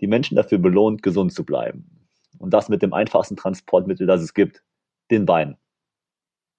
die 0.01 0.07
Menschen 0.07 0.37
dafür 0.37 0.59
belohnt, 0.59 1.03
gesund 1.03 1.33
zu 1.33 1.45
bleiben. 1.45 2.07
Und 2.39 2.55
das 2.55 2.69
mit 2.69 2.83
dem 2.83 2.93
einfachsten 2.93 3.37
Transportmittel, 3.37 4.07
das 4.07 4.23
es 4.23 4.33
gibt, 4.33 4.63
den 5.11 5.27
Beinen. 5.27 5.57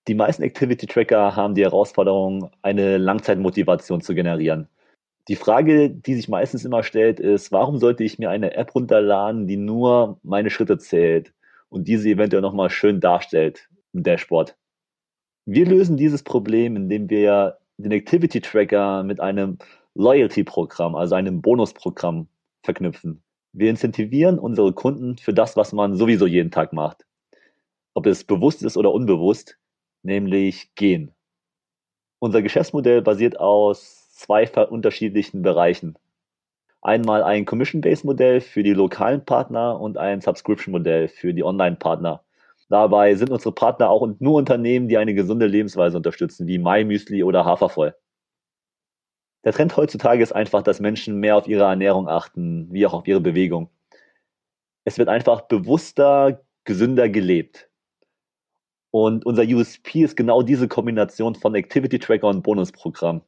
Die 0.07 0.15
meisten 0.15 0.43
Activity 0.43 0.87
Tracker 0.87 1.35
haben 1.35 1.55
die 1.55 1.63
Herausforderung, 1.63 2.51
eine 2.61 2.97
Langzeitmotivation 2.97 4.01
zu 4.01 4.15
generieren. 4.15 4.67
Die 5.27 5.35
Frage, 5.35 5.89
die 5.91 6.15
sich 6.15 6.27
meistens 6.27 6.65
immer 6.65 6.83
stellt, 6.83 7.19
ist, 7.19 7.51
warum 7.51 7.77
sollte 7.77 8.03
ich 8.03 8.17
mir 8.19 8.29
eine 8.29 8.55
App 8.55 8.73
runterladen, 8.73 9.47
die 9.47 9.57
nur 9.57 10.19
meine 10.23 10.49
Schritte 10.49 10.77
zählt 10.79 11.33
und 11.69 11.87
diese 11.87 12.09
eventuell 12.09 12.41
nochmal 12.41 12.69
schön 12.71 12.99
darstellt 12.99 13.69
im 13.93 14.03
Dashboard? 14.03 14.57
Wir 15.45 15.65
lösen 15.67 15.97
dieses 15.97 16.23
Problem, 16.23 16.75
indem 16.75 17.09
wir 17.09 17.59
den 17.77 17.91
Activity 17.91 18.41
Tracker 18.41 19.03
mit 19.03 19.19
einem 19.19 19.59
Loyalty-Programm, 19.95 20.95
also 20.95 21.15
einem 21.15 21.41
Bonusprogramm 21.41 22.27
verknüpfen. 22.63 23.21
Wir 23.53 23.69
incentivieren 23.69 24.39
unsere 24.39 24.73
Kunden 24.73 25.17
für 25.17 25.33
das, 25.33 25.57
was 25.57 25.73
man 25.73 25.95
sowieso 25.95 26.25
jeden 26.25 26.51
Tag 26.51 26.73
macht. 26.73 27.05
ob 27.93 28.05
es 28.05 28.23
bewusst 28.23 28.63
ist 28.63 28.77
oder 28.77 28.93
unbewusst, 28.93 29.57
nämlich 30.03 30.73
gehen. 30.75 31.13
Unser 32.19 32.41
Geschäftsmodell 32.41 33.01
basiert 33.01 33.39
aus 33.39 34.09
zwei 34.13 34.47
unterschiedlichen 34.67 35.41
Bereichen. 35.41 35.97
Einmal 36.81 37.23
ein 37.23 37.45
Commission-Based-Modell 37.45 38.41
für 38.41 38.63
die 38.63 38.73
lokalen 38.73 39.23
Partner 39.25 39.79
und 39.79 39.97
ein 39.97 40.21
Subscription-Modell 40.21 41.07
für 41.07 41.33
die 41.33 41.43
Online-Partner. 41.43 42.23
Dabei 42.69 43.15
sind 43.15 43.31
unsere 43.31 43.53
Partner 43.53 43.89
auch 43.89 44.07
nur 44.19 44.35
Unternehmen, 44.35 44.87
die 44.87 44.97
eine 44.97 45.13
gesunde 45.13 45.45
Lebensweise 45.45 45.97
unterstützen, 45.97 46.47
wie 46.47 46.57
MyMüsli 46.57 47.23
oder 47.23 47.43
Hafervoll. 47.43 47.95
Der 49.43 49.53
Trend 49.53 49.75
heutzutage 49.75 50.21
ist 50.21 50.31
einfach, 50.31 50.61
dass 50.61 50.79
Menschen 50.79 51.19
mehr 51.19 51.35
auf 51.35 51.47
ihre 51.47 51.63
Ernährung 51.63 52.07
achten, 52.07 52.71
wie 52.71 52.85
auch 52.85 52.93
auf 52.93 53.07
ihre 53.07 53.19
Bewegung. 53.19 53.69
Es 54.85 54.97
wird 54.97 55.09
einfach 55.09 55.41
bewusster, 55.41 56.45
gesünder 56.63 57.09
gelebt. 57.09 57.70
Und 58.91 59.25
unser 59.25 59.43
USP 59.43 60.03
ist 60.03 60.17
genau 60.17 60.41
diese 60.41 60.67
Kombination 60.67 61.35
von 61.35 61.55
Activity 61.55 61.97
Tracker 61.97 62.27
und 62.27 62.43
Bonusprogramm. 62.43 63.21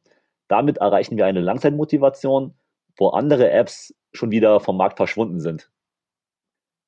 Damit 0.50 0.78
erreichen 0.78 1.18
wir 1.18 1.26
eine 1.26 1.40
Langzeitmotivation, 1.40 2.54
wo 2.98 3.08
andere 3.10 3.50
Apps 3.50 3.94
schon 4.12 4.32
wieder 4.32 4.60
vom 4.60 4.78
Markt 4.78 4.98
verschwunden 4.98 5.40
sind. 5.40 5.72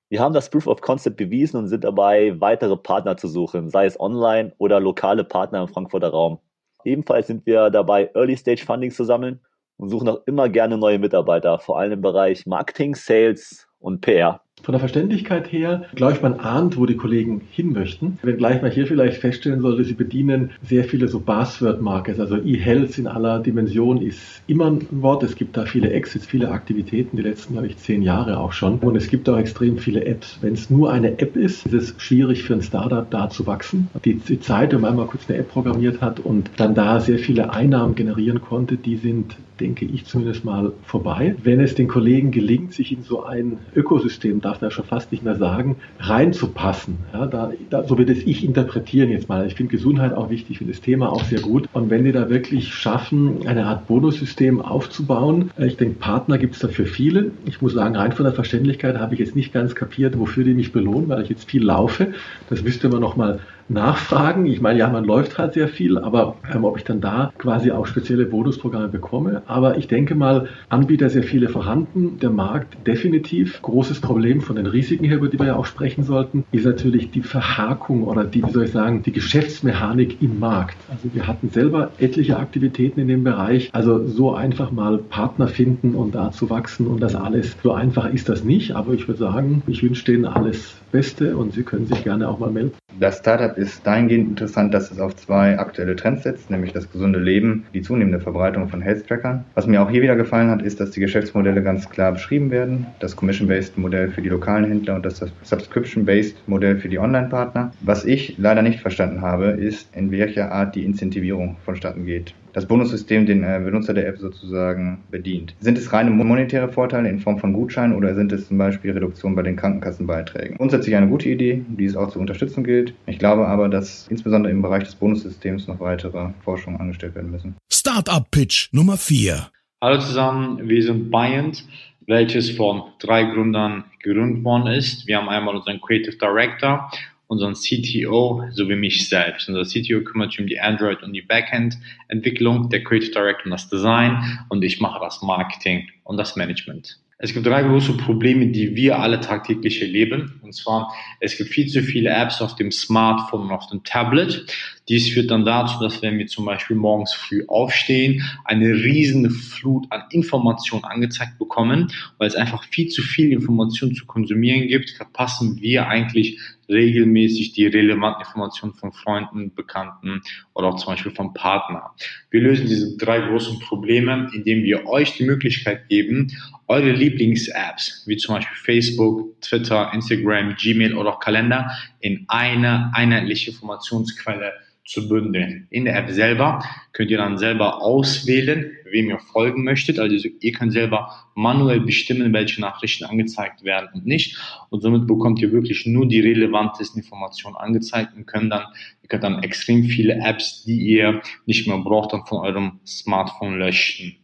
Wir 0.10 0.20
haben 0.20 0.34
das 0.34 0.50
Proof 0.50 0.68
of 0.68 0.82
Concept 0.82 1.18
bewiesen 1.18 1.58
und 1.58 1.68
sind 1.68 1.84
dabei, 1.84 2.40
weitere 2.40 2.78
Partner 2.78 3.18
zu 3.18 3.28
suchen, 3.28 3.70
sei 3.70 3.86
es 3.86 4.00
online 4.00 4.54
oder 4.60 4.80
lokale 4.80 5.24
Partner 5.24 5.62
im 5.62 5.68
Frankfurter 5.68 6.10
Raum. 6.10 6.40
Ebenfalls 6.84 7.28
sind 7.28 7.46
wir 7.48 7.72
dabei, 7.72 8.12
Early 8.14 8.38
Stage 8.38 8.64
Funding 8.64 8.92
zu 8.92 9.04
sammeln 9.04 9.40
und 9.78 9.90
suchen 9.90 10.08
auch 10.08 10.22
immer 10.28 10.48
gerne 10.48 10.78
neue 10.78 11.00
Mitarbeiter, 11.00 11.58
vor 11.58 11.80
allem 11.80 11.94
im 11.94 12.02
Bereich 12.02 12.46
Marketing, 12.46 12.94
Sales 12.94 13.68
und 13.80 14.02
PR. 14.02 14.45
Von 14.66 14.74
der 14.74 14.80
Verständlichkeit 14.80 15.52
her, 15.52 15.84
glaube 15.94 16.14
ich, 16.14 16.24
man 16.24 16.40
ahnt, 16.40 16.76
wo 16.76 16.88
die 16.88 16.98
Kollegen 16.98 17.42
hin 17.52 17.72
möchten. 17.72 18.18
Wenngleich 18.24 18.64
man 18.64 18.72
hier 18.72 18.88
vielleicht 18.88 19.20
feststellen 19.20 19.62
sollte, 19.62 19.84
sie 19.84 19.94
bedienen 19.94 20.50
sehr 20.64 20.86
viele 20.86 21.08
so 21.08 21.20
Buzzword-Markets. 21.20 22.20
Also 22.20 22.38
E-Health 22.38 22.98
in 22.98 23.06
aller 23.06 23.38
Dimension 23.38 24.02
ist 24.02 24.42
immer 24.48 24.72
ein 24.72 24.88
Wort. 24.90 25.22
Es 25.22 25.36
gibt 25.36 25.56
da 25.56 25.66
viele 25.66 25.92
Exits, 25.92 26.26
viele 26.26 26.50
Aktivitäten, 26.50 27.16
die 27.16 27.22
letzten, 27.22 27.54
glaube 27.54 27.68
ich, 27.68 27.78
zehn 27.78 28.02
Jahre 28.02 28.40
auch 28.40 28.54
schon. 28.54 28.80
Und 28.80 28.96
es 28.96 29.08
gibt 29.08 29.30
auch 29.30 29.38
extrem 29.38 29.78
viele 29.78 30.04
Apps. 30.04 30.40
Wenn 30.42 30.54
es 30.54 30.72
nur 30.72 30.92
eine 30.92 31.20
App 31.20 31.36
ist, 31.36 31.68
ist 31.68 31.74
es 31.74 31.96
schwierig 32.00 32.42
für 32.42 32.56
ein 32.56 32.64
Startup 32.64 33.08
da 33.08 33.30
zu 33.30 33.46
wachsen. 33.46 33.90
Die, 34.04 34.16
die 34.16 34.40
Zeit, 34.40 34.74
wenn 34.74 34.82
man 34.82 34.94
einmal 34.94 35.06
kurz 35.06 35.30
eine 35.30 35.38
App 35.38 35.52
programmiert 35.52 36.02
hat 36.02 36.20
und 36.20 36.50
dann 36.58 36.74
da 36.74 37.00
sehr 37.00 37.20
viele 37.20 37.54
Einnahmen 37.54 37.94
generieren 37.94 38.42
konnte, 38.42 38.78
die 38.78 38.96
sind 38.96 39.38
denke 39.60 39.86
ich 39.86 40.06
zumindest 40.06 40.46
mal 40.46 40.74
vorbei. 40.84 41.36
Wenn 41.44 41.60
es 41.60 41.76
den 41.76 41.88
Kollegen 41.88 42.32
gelingt, 42.32 42.74
sich 42.74 42.92
in 42.92 43.04
so 43.04 43.24
ein 43.24 43.58
Ökosystem, 43.76 44.42
darf 44.42 44.62
man 44.62 44.70
ja 44.70 44.76
schon 44.76 44.86
fast 44.86 45.12
nicht 45.12 45.24
mehr 45.24 45.36
sagen, 45.36 45.78
reinzupassen, 46.00 46.98
ja, 47.14 47.26
da, 47.26 47.52
da, 47.70 47.84
so 47.84 47.98
wird 47.98 48.10
es 48.10 48.20
ich 48.26 48.44
interpretieren 48.44 49.10
jetzt 49.10 49.30
mal. 49.30 49.46
Ich 49.48 49.56
finde 49.56 49.72
Gesundheit 49.72 50.14
auch 50.14 50.30
wichtig, 50.30 50.52
ich 50.52 50.58
finde 50.60 50.74
das 50.74 50.82
Thema 50.82 51.12
auch 51.12 51.24
sehr 51.24 51.40
gut. 51.40 51.70
Und 51.74 51.90
wenn 51.90 52.04
die 52.04 52.12
da 52.12 52.30
wirklich 52.30 52.74
schaffen, 52.74 53.48
eine 53.48 53.66
Art 53.66 53.88
Bonussystem 53.88 54.62
aufzubauen, 54.62 55.52
äh, 55.58 55.68
ich 55.68 55.78
denke, 55.78 56.00
Partner 56.00 56.38
gibt 56.38 56.56
es 56.56 56.60
dafür 56.62 56.86
viele. 56.86 57.32
Ich 57.46 57.62
muss 57.62 57.74
sagen, 57.74 57.96
rein 57.96 58.12
von 58.12 58.26
der 58.26 58.34
Verständlichkeit 58.34 58.98
habe 58.98 59.14
ich 59.14 59.20
jetzt 59.20 59.36
nicht 59.36 59.54
ganz 59.54 59.76
kapiert, 59.76 60.20
wofür 60.20 60.44
die 60.44 60.54
mich 60.54 60.72
belohnen, 60.72 61.10
weil 61.10 61.24
ich 61.24 61.30
jetzt 61.30 61.50
viel 61.50 61.64
laufe. 61.64 62.14
Das 62.50 62.64
müsste 62.64 62.90
man 62.90 63.02
noch 63.02 63.16
mal 63.16 63.40
nachfragen. 63.68 64.46
Ich 64.46 64.62
meine, 64.62 64.80
ja, 64.80 64.90
man 64.90 65.06
läuft 65.06 65.38
halt 65.38 65.54
sehr 65.54 65.68
viel, 65.68 65.98
aber 65.98 66.36
ähm, 66.54 66.64
ob 66.64 66.78
ich 66.78 66.84
dann 66.84 67.02
da 67.02 67.32
quasi 67.38 67.72
auch 67.72 67.88
spezielle 67.88 68.26
Bonusprogramme 68.26 68.88
bekomme. 68.88 69.42
Aber 69.48 69.78
ich 69.78 69.88
denke 69.88 70.16
mal, 70.16 70.48
Anbieter 70.70 71.10
sehr 71.10 71.24
viele 71.24 71.50
vorhanden, 71.50 72.20
der 72.20 72.30
Markt 72.30 72.76
definitiv. 72.86 73.62
Großes 73.62 74.02
Problem 74.02 74.42
von 74.42 74.56
den 74.56 74.68
Risiken 74.68 75.06
her, 75.06 75.18
über 75.18 75.28
die 75.28 75.40
wir 75.40 75.48
ja 75.48 75.56
auch 75.56 75.66
sprechen 75.66 76.04
sollten, 76.04 76.46
ist 76.52 76.66
natürlich 76.66 77.12
die 77.12 77.22
Verhakung 77.22 78.04
oder 78.04 78.24
die, 78.24 78.44
wie 78.44 78.52
soll 78.52 78.66
ich 78.66 78.72
sagen, 78.72 79.04
die 79.04 79.12
Geschäftsmechanik 79.12 80.22
im 80.22 80.40
Markt. 80.40 80.78
Also 80.90 81.14
wir 81.14 81.28
hatten 81.28 81.50
selber 81.50 81.92
etliche 82.00 82.38
Aktivitäten 82.38 83.00
in 83.00 83.08
dem 83.08 83.24
Bereich. 83.24 83.70
Also 83.74 84.06
so 84.06 84.34
einfach 84.34 84.72
mal 84.72 84.98
Partner 84.98 85.48
finden 85.48 85.96
und 85.96 86.16
da 86.16 86.32
zu 86.32 86.50
wachsen 86.50 86.88
und 86.88 87.02
das 87.02 87.16
alles. 87.16 87.56
So 87.64 87.74
einfach 87.74 88.12
ist 88.12 88.30
das 88.30 88.44
nicht, 88.44 88.76
aber 88.76 88.94
ich 88.94 89.08
würde 89.08 89.20
sagen, 89.20 89.64
ich 89.68 89.82
wünsche 89.84 90.06
denen 90.06 90.26
alles 90.26 90.76
Beste 90.92 91.36
und 91.36 91.54
Sie 91.54 91.64
können 91.64 91.88
sich 91.88 92.04
gerne 92.04 92.30
auch 92.30 92.40
mal 92.40 92.52
melden. 92.52 92.72
Das 93.00 93.18
Startup 93.18 93.55
ist 93.58 93.86
dahingehend 93.86 94.30
interessant, 94.30 94.74
dass 94.74 94.92
es 94.92 95.00
auf 95.00 95.16
zwei 95.16 95.58
aktuelle 95.60 95.96
Trends 95.96 96.24
setzt, 96.24 96.50
nämlich 96.50 96.74
das 96.74 96.92
gesunde 96.92 97.20
Leben, 97.20 97.66
die 97.74 97.82
zunehmende 97.82 98.20
Verbreitung 98.20 98.70
von 98.70 98.82
Health 98.82 99.08
Trackern. 99.08 99.46
Was 99.54 99.68
mir 99.68 99.82
auch 99.82 99.90
hier 99.90 100.02
wieder 100.02 100.16
gefallen 100.16 100.50
hat, 100.50 100.62
ist, 100.62 100.80
dass 100.80 100.92
die 100.92 101.00
Geschäftsmodelle 101.00 101.64
ganz 101.64 101.90
klar 101.90 102.12
beschrieben 102.12 102.52
werden. 102.52 102.88
Das 103.00 103.16
Commission-Based 103.16 103.78
Modell 103.78 104.10
für 104.10 104.22
die 104.22 104.30
lokalen 104.30 104.66
Händler 104.66 104.96
und 104.96 105.06
das 105.06 105.24
Subscription-Based 105.44 106.48
Modell 106.48 106.78
für 106.78 106.90
die 106.90 107.00
Online-Partner. 107.00 107.72
Was 107.82 108.06
ich 108.06 108.36
leider 108.38 108.62
nicht 108.62 108.80
verstanden 108.80 109.22
habe, 109.22 109.46
ist, 109.46 109.96
in 109.96 110.12
welcher 110.12 110.52
Art 110.52 110.76
die 110.76 110.86
Incentivierung 110.86 111.58
vonstatten 111.64 112.06
geht 112.06 112.34
das 112.56 112.66
Bonussystem 112.66 113.26
den 113.26 113.44
äh, 113.44 113.60
Benutzer 113.64 113.94
der 113.94 114.08
App 114.08 114.18
sozusagen 114.18 115.04
bedient. 115.12 115.54
Sind 115.60 115.78
es 115.78 115.92
reine 115.92 116.10
monetäre 116.10 116.70
Vorteile 116.70 117.10
in 117.10 117.20
Form 117.20 117.38
von 117.38 117.52
Gutscheinen 117.52 117.94
oder 117.94 118.16
sind 118.16 118.32
es 118.32 118.48
zum 118.48 118.58
Beispiel 118.58 118.92
Reduktionen 118.92 119.36
bei 119.36 119.42
den 119.42 119.58
Krankenkassenbeiträgen? 119.58 120.56
Grundsätzlich 120.56 120.96
eine 120.96 121.10
gute 121.10 121.28
Idee, 121.28 121.66
die 121.68 121.84
es 121.84 121.98
auch 121.98 122.10
zu 122.10 122.20
unterstützen 122.20 122.64
gilt. 122.64 122.94
Ich 123.08 123.20
glaube 123.20 123.46
aber, 123.48 123.68
dass 123.68 124.08
insbesondere 124.08 124.54
im 124.54 124.62
Bereich 124.62 124.86
des 124.86 124.96
Bonussystems 124.96 125.68
noch 125.68 125.82
weitere 125.82 126.30
Forschungen 126.46 126.80
angestellt 126.80 127.16
werden 127.16 127.30
müssen. 127.30 127.56
Startup 127.70 128.26
Pitch 128.32 128.70
Nummer 128.72 128.96
4. 128.96 129.48
Hallo 129.84 130.00
zusammen, 130.00 130.70
wir 130.70 130.82
sind 130.82 131.12
Buyant, 131.12 131.66
welches 132.08 132.52
von 132.52 132.84
drei 133.00 133.24
Gründern 133.24 133.84
gegründet 134.02 134.46
worden 134.46 134.68
ist. 134.68 135.06
Wir 135.08 135.18
haben 135.18 135.28
einmal 135.28 135.58
unseren 135.58 135.82
Creative 135.82 136.16
Director 136.16 136.90
unseren 137.28 137.54
CTO 137.54 138.44
sowie 138.52 138.76
mich 138.76 139.10
selbst. 139.10 139.50
Unser 139.50 139.64
CTO 139.64 140.02
kümmert 140.04 140.32
sich 140.32 140.42
um 140.42 140.48
die 140.48 140.60
Android 140.60 141.04
und 141.04 141.14
die 141.14 141.22
Backend-Entwicklung, 141.22 142.70
der 142.70 142.84
Creative 142.84 143.12
Director 143.12 143.46
um 143.46 143.52
das 143.52 143.70
Design 143.70 144.40
und 144.50 144.64
ich 144.64 144.80
mache 144.80 145.00
das 145.00 145.22
Marketing 145.22 145.88
und 146.04 146.18
das 146.18 146.36
Management. 146.36 147.00
Es 147.18 147.34
gibt 147.34 147.46
drei 147.46 147.64
große 147.64 147.94
Probleme, 147.94 148.48
die 148.48 148.76
wir 148.76 149.00
alle 149.00 149.22
tagtäglich 149.22 149.82
erleben. 149.82 150.42
Und 150.44 150.54
zwar, 150.54 150.94
es 151.22 151.38
gibt 151.38 151.50
viel 151.50 151.68
zu 151.68 151.82
viele 151.82 152.10
Apps 152.10 152.42
auf 152.42 152.56
dem 152.56 152.72
Smartphone 152.72 153.44
und 153.44 153.52
auf 153.52 153.68
dem 153.68 153.86
Tablet. 153.86 154.46
Dies 154.90 155.10
führt 155.10 155.32
dann 155.32 155.46
dazu, 155.46 155.80
dass 155.80 156.02
wenn 156.02 156.18
wir 156.18 156.28
zum 156.28 156.44
Beispiel 156.44 156.76
morgens 156.76 157.14
früh 157.14 157.46
aufstehen, 157.48 158.22
eine 158.44 158.68
riesige 158.74 159.30
Flut 159.30 159.88
an 159.92 160.04
Informationen 160.10 160.84
angezeigt 160.84 161.40
bekommen, 161.40 161.90
weil 162.18 162.28
es 162.28 162.36
einfach 162.36 162.66
viel 162.66 162.90
zu 162.90 163.02
viel 163.02 163.32
Information 163.32 163.96
zu 163.96 164.06
konsumieren 164.06 164.68
gibt, 164.68 164.90
verpassen 164.90 165.62
wir 165.62 165.88
eigentlich 165.88 166.38
regelmäßig 166.70 167.54
die 167.54 167.68
relevanten 167.68 168.22
Informationen 168.22 168.74
von 168.74 168.92
Freunden, 168.92 169.54
Bekannten 169.54 170.22
oder 170.54 170.68
auch 170.68 170.78
zum 170.78 170.94
Beispiel 170.94 171.12
vom 171.12 171.34
Partner. 171.34 171.92
Wir 172.30 172.42
lösen 172.42 172.68
diese 172.68 172.98
drei 172.98 173.20
großen 173.20 173.60
Probleme, 173.60 174.30
indem 174.34 174.64
wir 174.64 174.88
euch 174.88 175.16
die 175.18 175.26
Möglichkeit 175.26 175.88
geben, 175.90 176.32
eure 176.68 176.92
Lieblings-Apps, 176.92 178.04
wie 178.08 178.18
zum 178.18 178.36
Beispiel 178.36 178.58
Facebook, 178.58 179.40
Twitter, 179.42 179.92
Instagram, 179.94 180.56
Gmail 180.56 180.96
oder 180.96 181.16
auch 181.16 181.20
Kalender, 181.20 181.72
in 182.00 182.26
eine 182.28 182.92
einheitliche 182.94 183.52
Informationsquelle 183.52 184.54
zu 184.86 185.10
bündeln. 185.10 185.68
In 185.72 185.86
der 185.86 185.98
App 185.98 186.10
selber 186.12 186.64
könnt 186.94 187.10
ihr 187.10 187.18
dann 187.18 187.38
selber 187.38 187.82
auswählen, 187.82 188.72
wem 188.90 189.10
ihr 189.10 189.20
folgen 189.20 189.64
möchtet. 189.64 190.00
Also 190.00 190.30
ihr 190.40 190.52
könnt 190.52 190.74
selber 190.74 191.12
manuell 191.34 191.82
bestimmen, 191.82 192.32
welche 192.34 192.62
Nachrichten 192.62 193.06
angezeigt 193.06 193.64
werden 193.64 193.90
und 193.94 194.06
nicht. 194.06 194.38
Und 194.70 194.82
somit 194.82 195.08
bekommt 195.08 195.42
ihr 195.42 195.52
wirklich 195.52 195.86
nur 195.88 196.08
die 196.08 196.20
relevantesten 196.20 197.02
Informationen 197.02 197.56
angezeigt 197.56 198.16
und 198.16 198.28
könnt 198.28 198.52
dann, 198.52 198.66
ihr 199.02 199.10
könnt 199.10 199.24
dann 199.24 199.42
extrem 199.42 199.84
viele 199.84 200.16
Apps, 200.16 200.64
die 200.64 200.78
ihr 200.78 201.22
nicht 201.46 201.68
mehr 201.68 201.80
braucht, 201.80 202.14
dann 202.14 202.26
von 202.26 202.46
eurem 202.46 202.80
Smartphone 202.86 203.58
löschen. 203.58 204.16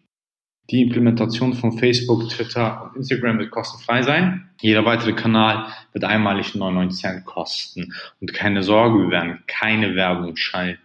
Die 0.72 0.82
Implementation 0.82 1.54
von 1.54 1.78
Facebook, 1.78 2.30
Twitter 2.30 2.84
und 2.84 2.96
Instagram 2.96 3.40
wird 3.40 3.52
kostenfrei 3.52 4.04
sein. 4.04 4.50
Jeder 4.62 4.86
weitere 4.86 5.12
Kanal 5.12 5.68
wird 5.92 6.06
einmalig 6.06 6.56
99 6.56 7.02
Cent 7.02 7.26
kosten. 7.26 7.94
Und 8.22 8.34
keine 8.34 8.64
Sorge, 8.64 9.04
wir 9.04 9.12
werden 9.12 9.44
keine 9.48 9.96
Werbung 9.96 10.38
schalten. 10.38 10.82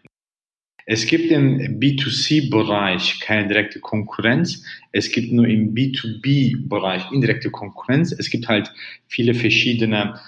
Es 0.87 1.07
gibt 1.07 1.31
im 1.31 1.81
B2C-Bereich 1.81 3.21
keine 3.21 3.47
direkte 3.47 3.79
Konkurrenz. 3.79 4.65
Es 4.91 5.13
gibt 5.13 5.33
nur 5.33 5.47
im 5.47 5.73
B2B-Bereich 5.75 7.13
indirekte 7.13 7.51
Konkurrenz. 7.51 8.13
Es 8.13 8.31
gibt 8.31 8.49
halt 8.49 8.73
viele 9.07 9.35
verschiedene 9.35 10.19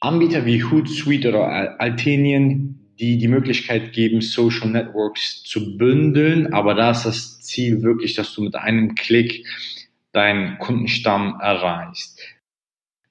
Anbieter 0.00 0.44
wie 0.44 0.62
Hootsuite 0.62 1.28
oder 1.28 1.78
Altenien, 1.80 2.89
die 3.00 3.16
die 3.16 3.28
Möglichkeit 3.28 3.94
geben, 3.94 4.20
Social 4.20 4.68
Networks 4.68 5.42
zu 5.42 5.78
bündeln. 5.78 6.52
Aber 6.52 6.74
da 6.74 6.90
ist 6.90 7.04
das 7.04 7.40
Ziel 7.40 7.80
wirklich, 7.82 8.14
dass 8.14 8.34
du 8.34 8.42
mit 8.42 8.54
einem 8.54 8.94
Klick 8.94 9.46
deinen 10.12 10.58
Kundenstamm 10.58 11.40
erreichst. 11.40 12.20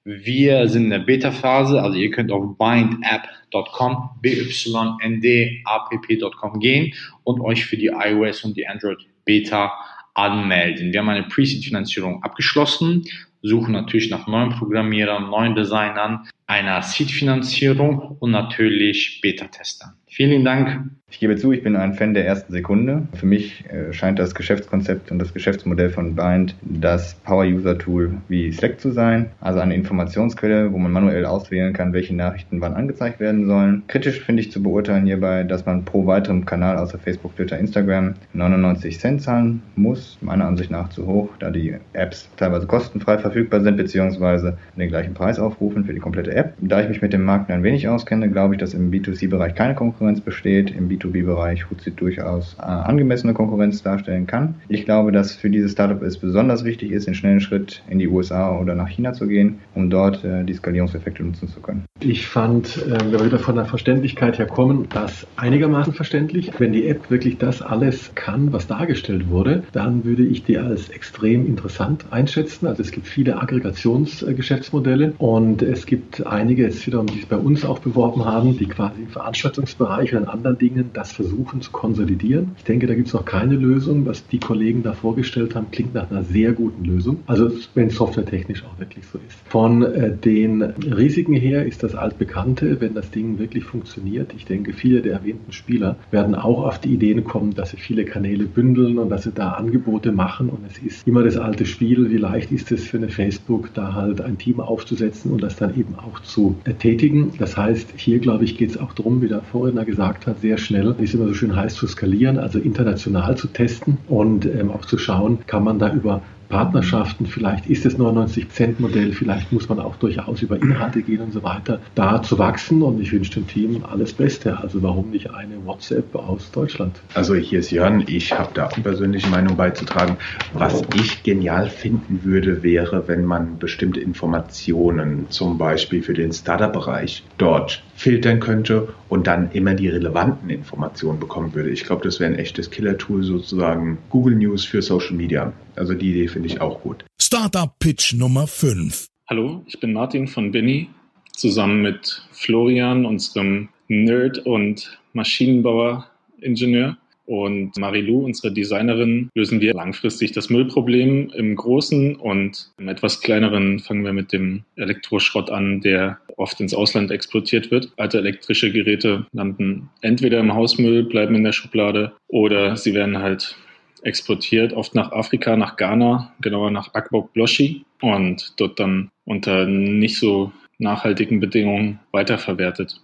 Wir 0.04 0.68
sind 0.68 0.84
in 0.84 0.90
der 0.90 1.00
Beta-Phase, 1.00 1.82
also 1.82 1.98
ihr 1.98 2.10
könnt 2.10 2.32
auf 2.32 2.56
bindapp.com, 2.56 4.10
byndapp.com 4.22 6.60
gehen 6.60 6.94
und 7.24 7.40
euch 7.40 7.66
für 7.66 7.76
die 7.76 7.88
iOS 7.88 8.44
und 8.44 8.56
die 8.56 8.66
Android 8.66 9.06
Beta 9.24 9.72
anmelden. 10.14 10.92
Wir 10.92 11.00
haben 11.00 11.10
eine 11.10 11.24
Pre-Seed-Finanzierung 11.24 12.22
abgeschlossen, 12.22 13.04
suchen 13.42 13.72
natürlich 13.72 14.10
nach 14.10 14.26
neuen 14.26 14.50
Programmierern, 14.50 15.30
neuen 15.30 15.54
Designern. 15.54 16.28
Einer 16.50 16.82
Seed-Finanzierung 16.82 18.16
und 18.18 18.32
natürlich 18.32 19.20
Beta-Testern. 19.22 19.92
Vielen 20.08 20.44
Dank. 20.44 20.90
Ich 21.08 21.18
gebe 21.18 21.36
zu, 21.36 21.52
ich 21.52 21.62
bin 21.62 21.76
ein 21.76 21.94
Fan 21.94 22.14
der 22.14 22.26
ersten 22.26 22.52
Sekunde. 22.52 23.06
Für 23.14 23.26
mich 23.26 23.64
äh, 23.68 23.92
scheint 23.92 24.18
das 24.18 24.34
Geschäftskonzept 24.34 25.10
und 25.10 25.20
das 25.20 25.32
Geschäftsmodell 25.32 25.90
von 25.90 26.16
Bind 26.16 26.56
das 26.62 27.14
Power-User-Tool 27.24 28.14
wie 28.28 28.52
Slack 28.52 28.80
zu 28.80 28.90
sein. 28.90 29.30
Also 29.40 29.60
eine 29.60 29.74
Informationsquelle, 29.74 30.72
wo 30.72 30.78
man 30.78 30.92
manuell 30.92 31.26
auswählen 31.26 31.72
kann, 31.72 31.92
welche 31.92 32.14
Nachrichten 32.14 32.60
wann 32.60 32.74
angezeigt 32.74 33.20
werden 33.20 33.46
sollen. 33.46 33.84
Kritisch 33.86 34.20
finde 34.20 34.42
ich 34.42 34.50
zu 34.50 34.62
beurteilen 34.62 35.06
hierbei, 35.06 35.44
dass 35.44 35.66
man 35.66 35.84
pro 35.84 36.06
weiterem 36.06 36.44
Kanal 36.44 36.76
außer 36.76 36.98
Facebook, 36.98 37.36
Twitter, 37.36 37.58
Instagram 37.58 38.14
99 38.32 38.98
Cent 38.98 39.22
zahlen 39.22 39.62
muss. 39.76 40.18
Meiner 40.20 40.46
Ansicht 40.46 40.70
nach 40.70 40.90
zu 40.90 41.06
hoch, 41.06 41.30
da 41.38 41.50
die 41.50 41.74
Apps 41.92 42.28
teilweise 42.36 42.66
kostenfrei 42.66 43.18
verfügbar 43.18 43.60
sind, 43.60 43.76
beziehungsweise 43.76 44.58
den 44.76 44.88
gleichen 44.88 45.14
Preis 45.14 45.38
aufrufen 45.38 45.84
für 45.84 45.94
die 45.94 46.00
komplette 46.00 46.34
App. 46.34 46.39
Da 46.60 46.82
ich 46.82 46.88
mich 46.88 47.02
mit 47.02 47.12
dem 47.12 47.24
Markt 47.24 47.50
ein 47.50 47.62
wenig 47.62 47.88
auskenne, 47.88 48.30
glaube 48.30 48.54
ich, 48.54 48.60
dass 48.60 48.74
im 48.74 48.90
B2C-Bereich 48.90 49.54
keine 49.54 49.74
Konkurrenz 49.74 50.20
besteht. 50.20 50.70
Im 50.70 50.88
B2B-Bereich 50.88 51.70
Hootsuite 51.70 51.96
durchaus 51.96 52.56
äh, 52.58 52.62
angemessene 52.62 53.34
Konkurrenz 53.34 53.82
darstellen 53.82 54.26
kann. 54.26 54.56
Ich 54.68 54.84
glaube, 54.84 55.12
dass 55.12 55.34
für 55.34 55.50
dieses 55.50 55.72
Startup 55.72 56.02
es 56.02 56.18
besonders 56.18 56.64
wichtig 56.64 56.92
ist, 56.92 57.06
den 57.06 57.14
schnellen 57.14 57.40
Schritt 57.40 57.82
in 57.88 57.98
die 57.98 58.08
USA 58.08 58.58
oder 58.58 58.74
nach 58.74 58.88
China 58.88 59.12
zu 59.12 59.26
gehen, 59.26 59.60
um 59.74 59.90
dort 59.90 60.24
äh, 60.24 60.44
die 60.44 60.54
Skalierungseffekte 60.54 61.22
nutzen 61.22 61.48
zu 61.48 61.60
können. 61.60 61.84
Ich 62.00 62.26
fand, 62.26 62.76
äh, 62.76 63.00
wenn 63.00 63.12
wir 63.12 63.24
wieder 63.24 63.38
von 63.38 63.56
der 63.56 63.66
Verständlichkeit 63.66 64.38
her 64.38 64.46
kommen, 64.46 64.88
das 64.92 65.26
einigermaßen 65.36 65.92
verständlich. 65.92 66.50
Wenn 66.58 66.72
die 66.72 66.86
App 66.88 67.10
wirklich 67.10 67.38
das 67.38 67.62
alles 67.62 68.12
kann, 68.14 68.52
was 68.52 68.66
dargestellt 68.66 69.28
wurde, 69.28 69.62
dann 69.72 70.04
würde 70.04 70.24
ich 70.24 70.44
die 70.44 70.58
als 70.58 70.88
extrem 70.88 71.46
interessant 71.46 72.06
einschätzen. 72.10 72.66
Also 72.66 72.82
es 72.82 72.90
gibt 72.90 73.06
viele 73.06 73.40
Aggregationsgeschäftsmodelle 73.40 75.14
und 75.18 75.62
es 75.62 75.86
gibt 75.86 76.26
einige, 76.30 76.62
jetzt 76.62 76.86
wiederum, 76.86 77.06
die 77.06 77.20
es 77.20 77.26
bei 77.26 77.36
uns 77.36 77.64
auch 77.64 77.78
beworben 77.78 78.24
haben, 78.24 78.56
die 78.56 78.66
quasi 78.66 79.02
im 79.02 79.08
Veranstaltungsbereich 79.08 80.14
und 80.14 80.22
in 80.22 80.28
anderen 80.28 80.58
Dingen 80.58 80.90
das 80.92 81.12
versuchen 81.12 81.60
zu 81.60 81.70
konsolidieren. 81.70 82.52
Ich 82.58 82.64
denke, 82.64 82.86
da 82.86 82.94
gibt 82.94 83.08
es 83.08 83.14
noch 83.14 83.24
keine 83.24 83.54
Lösung. 83.56 84.06
Was 84.06 84.26
die 84.28 84.38
Kollegen 84.38 84.82
da 84.82 84.92
vorgestellt 84.92 85.54
haben, 85.54 85.70
klingt 85.70 85.94
nach 85.94 86.10
einer 86.10 86.24
sehr 86.24 86.52
guten 86.52 86.84
Lösung. 86.84 87.20
Also 87.26 87.50
wenn 87.74 87.88
es 87.88 87.96
softwaretechnisch 87.96 88.64
auch 88.64 88.78
wirklich 88.78 89.04
so 89.06 89.18
ist. 89.18 89.38
Von 89.48 89.82
äh, 89.82 90.16
den 90.16 90.62
Risiken 90.62 91.34
her 91.34 91.66
ist 91.66 91.82
das 91.82 91.94
altbekannte, 91.94 92.80
wenn 92.80 92.94
das 92.94 93.10
Ding 93.10 93.38
wirklich 93.38 93.64
funktioniert. 93.64 94.32
Ich 94.36 94.44
denke, 94.44 94.72
viele 94.72 95.02
der 95.02 95.14
erwähnten 95.14 95.52
Spieler 95.52 95.96
werden 96.10 96.34
auch 96.34 96.64
auf 96.64 96.78
die 96.80 96.94
Ideen 96.94 97.24
kommen, 97.24 97.54
dass 97.54 97.70
sie 97.70 97.76
viele 97.76 98.04
Kanäle 98.04 98.44
bündeln 98.44 98.98
und 98.98 99.10
dass 99.10 99.24
sie 99.24 99.32
da 99.32 99.52
Angebote 99.52 100.12
machen. 100.12 100.48
Und 100.48 100.60
es 100.68 100.78
ist 100.78 101.06
immer 101.06 101.22
das 101.22 101.36
alte 101.36 101.66
Spiel, 101.66 102.10
wie 102.10 102.16
leicht 102.16 102.52
ist 102.52 102.70
es 102.72 102.84
für 102.84 102.96
eine 102.96 103.08
Facebook, 103.08 103.70
da 103.74 103.94
halt 103.94 104.20
ein 104.20 104.38
Team 104.38 104.60
aufzusetzen 104.60 105.32
und 105.32 105.42
das 105.42 105.56
dann 105.56 105.76
eben 105.78 105.94
auch 105.96 106.19
zu 106.22 106.56
tätigen. 106.78 107.32
Das 107.38 107.56
heißt, 107.56 107.94
hier 107.96 108.18
glaube 108.18 108.44
ich, 108.44 108.56
geht 108.56 108.70
es 108.70 108.78
auch 108.78 108.92
darum, 108.92 109.22
wie 109.22 109.28
der 109.28 109.42
Vorredner 109.42 109.84
gesagt 109.84 110.26
hat, 110.26 110.40
sehr 110.40 110.58
schnell, 110.58 110.94
wie 110.98 111.04
es 111.04 111.14
immer 111.14 111.26
so 111.26 111.34
schön 111.34 111.54
heißt, 111.54 111.76
zu 111.76 111.86
skalieren, 111.86 112.38
also 112.38 112.58
international 112.58 113.36
zu 113.36 113.48
testen 113.48 113.98
und 114.08 114.46
ähm, 114.46 114.70
auch 114.70 114.84
zu 114.84 114.98
schauen, 114.98 115.38
kann 115.46 115.64
man 115.64 115.78
da 115.78 115.92
über 115.92 116.22
Partnerschaften, 116.50 117.26
vielleicht 117.26 117.66
ist 117.66 117.86
es 117.86 117.98
99-Cent-Modell, 117.98 119.12
vielleicht 119.12 119.52
muss 119.52 119.68
man 119.68 119.78
auch 119.78 119.96
durchaus 119.96 120.42
über 120.42 120.56
Inhalte 120.56 121.00
gehen 121.00 121.20
und 121.20 121.32
so 121.32 121.42
weiter, 121.42 121.80
da 121.94 122.22
zu 122.22 122.38
wachsen. 122.38 122.82
Und 122.82 123.00
ich 123.00 123.12
wünsche 123.12 123.32
dem 123.32 123.46
Team 123.46 123.82
alles 123.90 124.12
Beste. 124.12 124.58
Also 124.58 124.82
warum 124.82 125.10
nicht 125.10 125.30
eine 125.32 125.64
WhatsApp 125.64 126.14
aus 126.14 126.50
Deutschland? 126.50 127.00
Also 127.14 127.34
hier 127.34 127.60
ist 127.60 127.70
Jörn, 127.70 128.04
ich 128.06 128.36
habe 128.36 128.50
da 128.52 128.66
auch 128.66 128.82
persönliche 128.82 129.28
Meinung 129.28 129.56
beizutragen. 129.56 130.16
Was 130.52 130.82
ich 130.94 131.22
genial 131.22 131.70
finden 131.70 132.20
würde, 132.24 132.62
wäre, 132.62 133.06
wenn 133.06 133.24
man 133.24 133.58
bestimmte 133.58 134.00
Informationen, 134.00 135.26
zum 135.30 135.56
Beispiel 135.56 136.02
für 136.02 136.14
den 136.14 136.32
Startup-Bereich, 136.32 137.24
dort 137.38 137.82
filtern 137.94 138.40
könnte 138.40 138.88
und 139.08 139.26
dann 139.26 139.50
immer 139.52 139.74
die 139.74 139.88
relevanten 139.88 140.50
Informationen 140.50 141.20
bekommen 141.20 141.54
würde. 141.54 141.70
Ich 141.70 141.84
glaube, 141.84 142.02
das 142.02 142.18
wäre 142.18 142.32
ein 142.32 142.38
echtes 142.38 142.70
Killer-Tool 142.70 143.22
sozusagen. 143.22 143.98
Google 144.08 144.36
News 144.36 144.64
für 144.64 144.82
Social 144.82 145.14
Media. 145.14 145.52
Also 145.76 145.94
die 145.94 146.10
Idee 146.10 146.28
finde 146.40 146.54
ich 146.54 146.60
auch 146.60 146.80
gut. 146.80 147.04
Startup 147.20 147.78
Pitch 147.78 148.14
Nummer 148.14 148.46
5. 148.46 149.08
Hallo, 149.28 149.62
ich 149.66 149.78
bin 149.78 149.92
Martin 149.92 150.26
von 150.26 150.50
Benny. 150.50 150.88
Zusammen 151.32 151.82
mit 151.82 152.22
Florian, 152.32 153.04
unserem 153.04 153.68
Nerd 153.88 154.38
und 154.38 154.98
Maschinenbauer-Ingenieur, 155.12 156.96
und 157.26 157.78
Marilou, 157.78 158.24
unsere 158.24 158.52
Designerin, 158.52 159.30
lösen 159.36 159.60
wir 159.60 159.72
langfristig 159.72 160.32
das 160.32 160.50
Müllproblem 160.50 161.30
im 161.30 161.54
Großen 161.54 162.16
und 162.16 162.72
im 162.78 162.88
etwas 162.88 163.20
kleineren 163.20 163.78
fangen 163.78 164.04
wir 164.04 164.12
mit 164.12 164.32
dem 164.32 164.64
Elektroschrott 164.74 165.48
an, 165.48 165.80
der 165.80 166.18
oft 166.36 166.60
ins 166.60 166.74
Ausland 166.74 167.12
exportiert 167.12 167.70
wird. 167.70 167.92
Alte 167.96 168.18
elektrische 168.18 168.72
Geräte 168.72 169.26
landen 169.32 169.90
entweder 170.00 170.40
im 170.40 170.54
Hausmüll, 170.54 171.04
bleiben 171.04 171.36
in 171.36 171.44
der 171.44 171.52
Schublade 171.52 172.12
oder 172.26 172.76
sie 172.76 172.94
werden 172.94 173.18
halt 173.18 173.56
exportiert, 174.02 174.72
oft 174.72 174.94
nach 174.94 175.12
Afrika, 175.12 175.56
nach 175.56 175.76
Ghana, 175.76 176.34
genauer 176.40 176.70
nach 176.70 176.94
Akbok 176.94 177.32
Bloshi 177.32 177.84
und 178.00 178.54
dort 178.58 178.78
dann 178.80 179.10
unter 179.24 179.66
nicht 179.66 180.18
so 180.18 180.52
nachhaltigen 180.78 181.40
Bedingungen 181.40 182.00
weiterverwertet. 182.12 183.00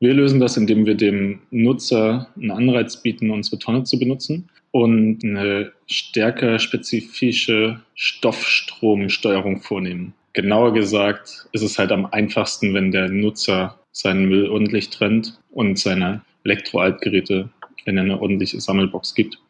Wir 0.00 0.14
lösen 0.14 0.40
das, 0.40 0.56
indem 0.56 0.86
wir 0.86 0.94
dem 0.94 1.40
Nutzer 1.50 2.28
einen 2.36 2.52
Anreiz 2.52 3.02
bieten, 3.02 3.30
unsere 3.30 3.58
Tonne 3.58 3.82
zu 3.82 3.98
benutzen 3.98 4.48
und 4.70 5.24
eine 5.24 5.72
stärker 5.86 6.58
spezifische 6.58 7.80
Stoffstromsteuerung 7.94 9.60
vornehmen. 9.60 10.14
Genauer 10.34 10.72
gesagt 10.72 11.48
ist 11.52 11.62
es 11.62 11.78
halt 11.78 11.90
am 11.90 12.06
einfachsten, 12.06 12.74
wenn 12.74 12.92
der 12.92 13.08
Nutzer 13.08 13.78
seinen 13.90 14.26
Müll 14.28 14.48
ordentlich 14.48 14.90
trennt 14.90 15.40
und 15.50 15.78
seine 15.78 16.22
Elektroaltgeräte, 16.44 17.48
wenn 17.84 17.96
er 17.96 18.04
eine 18.04 18.20
ordentliche 18.20 18.60
Sammelbox 18.60 19.14
gibt. 19.14 19.40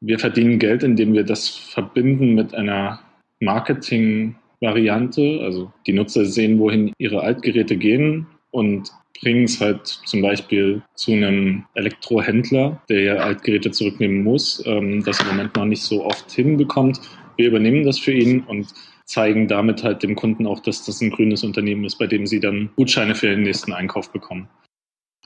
Wir 0.00 0.18
verdienen 0.18 0.58
Geld, 0.58 0.82
indem 0.82 1.14
wir 1.14 1.24
das 1.24 1.48
verbinden 1.48 2.34
mit 2.34 2.54
einer 2.54 3.00
Marketing-Variante. 3.40 5.40
Also 5.42 5.72
die 5.86 5.92
Nutzer 5.92 6.24
sehen, 6.24 6.58
wohin 6.58 6.92
ihre 6.98 7.22
Altgeräte 7.22 7.76
gehen 7.76 8.26
und 8.50 8.90
bringen 9.20 9.44
es 9.44 9.60
halt 9.60 9.86
zum 9.86 10.22
Beispiel 10.22 10.82
zu 10.94 11.12
einem 11.12 11.64
Elektrohändler, 11.74 12.80
der 12.88 13.02
ja 13.02 13.14
Altgeräte 13.16 13.70
zurücknehmen 13.70 14.22
muss, 14.22 14.62
ähm, 14.66 15.02
das 15.04 15.20
im 15.20 15.28
Moment 15.28 15.56
noch 15.56 15.64
nicht 15.64 15.82
so 15.82 16.04
oft 16.04 16.30
hinbekommt. 16.30 17.00
Wir 17.36 17.48
übernehmen 17.48 17.84
das 17.84 17.98
für 17.98 18.12
ihn 18.12 18.40
und 18.40 18.68
zeigen 19.04 19.48
damit 19.48 19.82
halt 19.82 20.02
dem 20.02 20.14
Kunden 20.14 20.46
auch, 20.46 20.60
dass 20.60 20.84
das 20.84 21.00
ein 21.00 21.10
grünes 21.10 21.42
Unternehmen 21.42 21.84
ist, 21.84 21.98
bei 21.98 22.06
dem 22.06 22.26
sie 22.26 22.40
dann 22.40 22.70
Gutscheine 22.76 23.14
für 23.14 23.28
den 23.28 23.42
nächsten 23.42 23.72
Einkauf 23.72 24.12
bekommen. 24.12 24.48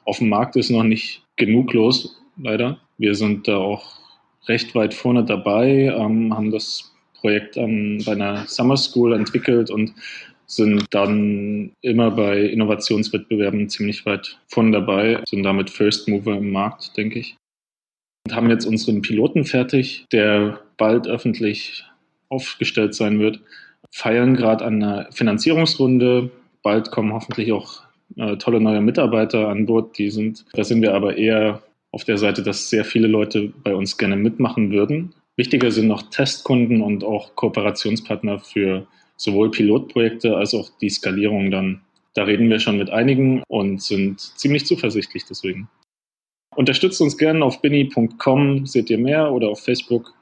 Auf 0.05 0.19
dem 0.19 0.29
Markt 0.29 0.57
ist 0.57 0.71
noch 0.71 0.85
nicht 0.85 1.25
genug 1.37 1.73
los, 1.73 2.23
leider. 2.37 2.79
Wir 2.97 3.15
sind 3.15 3.49
da 3.49 3.57
auch 3.57 4.02
recht 4.49 4.75
weit 4.75 4.95
vorne 4.95 5.25
dabei, 5.25 5.95
ähm, 5.97 6.35
haben 6.35 6.51
das 6.51 6.93
Projekt 7.15 7.57
ähm, 7.57 8.03
bei 8.05 8.13
einer 8.13 8.47
Summer 8.47 8.77
School 8.77 9.13
entwickelt 9.15 9.71
und 9.71 9.95
sind 10.47 10.85
dann 10.91 11.73
immer 11.81 12.11
bei 12.11 12.41
Innovationswettbewerben 12.41 13.69
ziemlich 13.69 14.05
weit 14.05 14.39
vorne 14.49 14.73
dabei, 14.73 15.23
sind 15.27 15.45
damit 15.45 15.71
First 15.71 16.09
Mover 16.09 16.37
im 16.37 16.51
Markt, 16.51 16.97
denke 16.97 17.21
ich. 17.21 17.37
Und 18.27 18.35
haben 18.35 18.51
jetzt 18.51 18.67
unseren 18.67 19.03
Piloten 19.03 19.45
fertig, 19.45 20.05
der 20.13 20.61
bald 20.77 21.07
öffentlich 21.07 21.85
aufgestellt 22.29 22.95
sein 22.95 23.19
wird, 23.19 23.41
feiern 23.91 24.35
gerade 24.35 24.65
an 24.65 24.83
einer 24.83 25.13
Finanzierungsrunde. 25.13 26.31
Bald 26.63 26.91
kommen 26.91 27.13
hoffentlich 27.13 27.53
auch 27.53 27.83
äh, 28.17 28.37
tolle 28.37 28.61
neue 28.61 28.81
Mitarbeiter 28.81 29.49
an 29.49 29.67
Bord. 29.67 29.97
Die 29.99 30.11
sind, 30.11 30.45
da 30.53 30.65
sind 30.65 30.83
wir 30.83 30.95
aber 30.95 31.17
eher 31.17 31.63
auf 31.93 32.05
der 32.05 32.19
Seite, 32.19 32.43
dass 32.43 32.71
sehr 32.71 32.85
viele 32.85 33.07
Leute 33.07 33.53
bei 33.63 33.75
uns 33.75 33.99
gerne 33.99 34.17
mitmachen 34.17 34.73
würden. 34.73 35.15
Wichtiger 35.37 35.71
sind 35.71 35.89
noch 35.89 36.03
Testkunden 36.11 36.81
und 36.83 37.05
auch 37.05 37.35
Kooperationspartner 37.37 38.41
für 38.41 38.87
sowohl 39.17 39.51
Pilotprojekte 39.51 40.37
als 40.37 40.55
auch 40.55 40.71
die 40.81 40.91
Skalierung 40.91 41.51
dann. 41.51 41.83
Da 42.15 42.25
reden 42.25 42.51
wir 42.51 42.59
schon 42.59 42.79
mit 42.79 42.91
einigen 42.91 43.43
und 43.49 43.83
sind 43.83 44.21
ziemlich 44.21 44.67
zuversichtlich 44.67 45.25
deswegen. 45.29 45.69
Unterstützt 46.55 47.01
uns 47.01 47.17
gerne 47.17 47.45
auf 47.45 47.63
binny.com, 47.63 48.67
seht 48.67 48.91
ihr 48.91 48.99
mehr 48.99 49.33
oder 49.33 49.49
auf 49.49 49.63
Facebook 49.63 50.13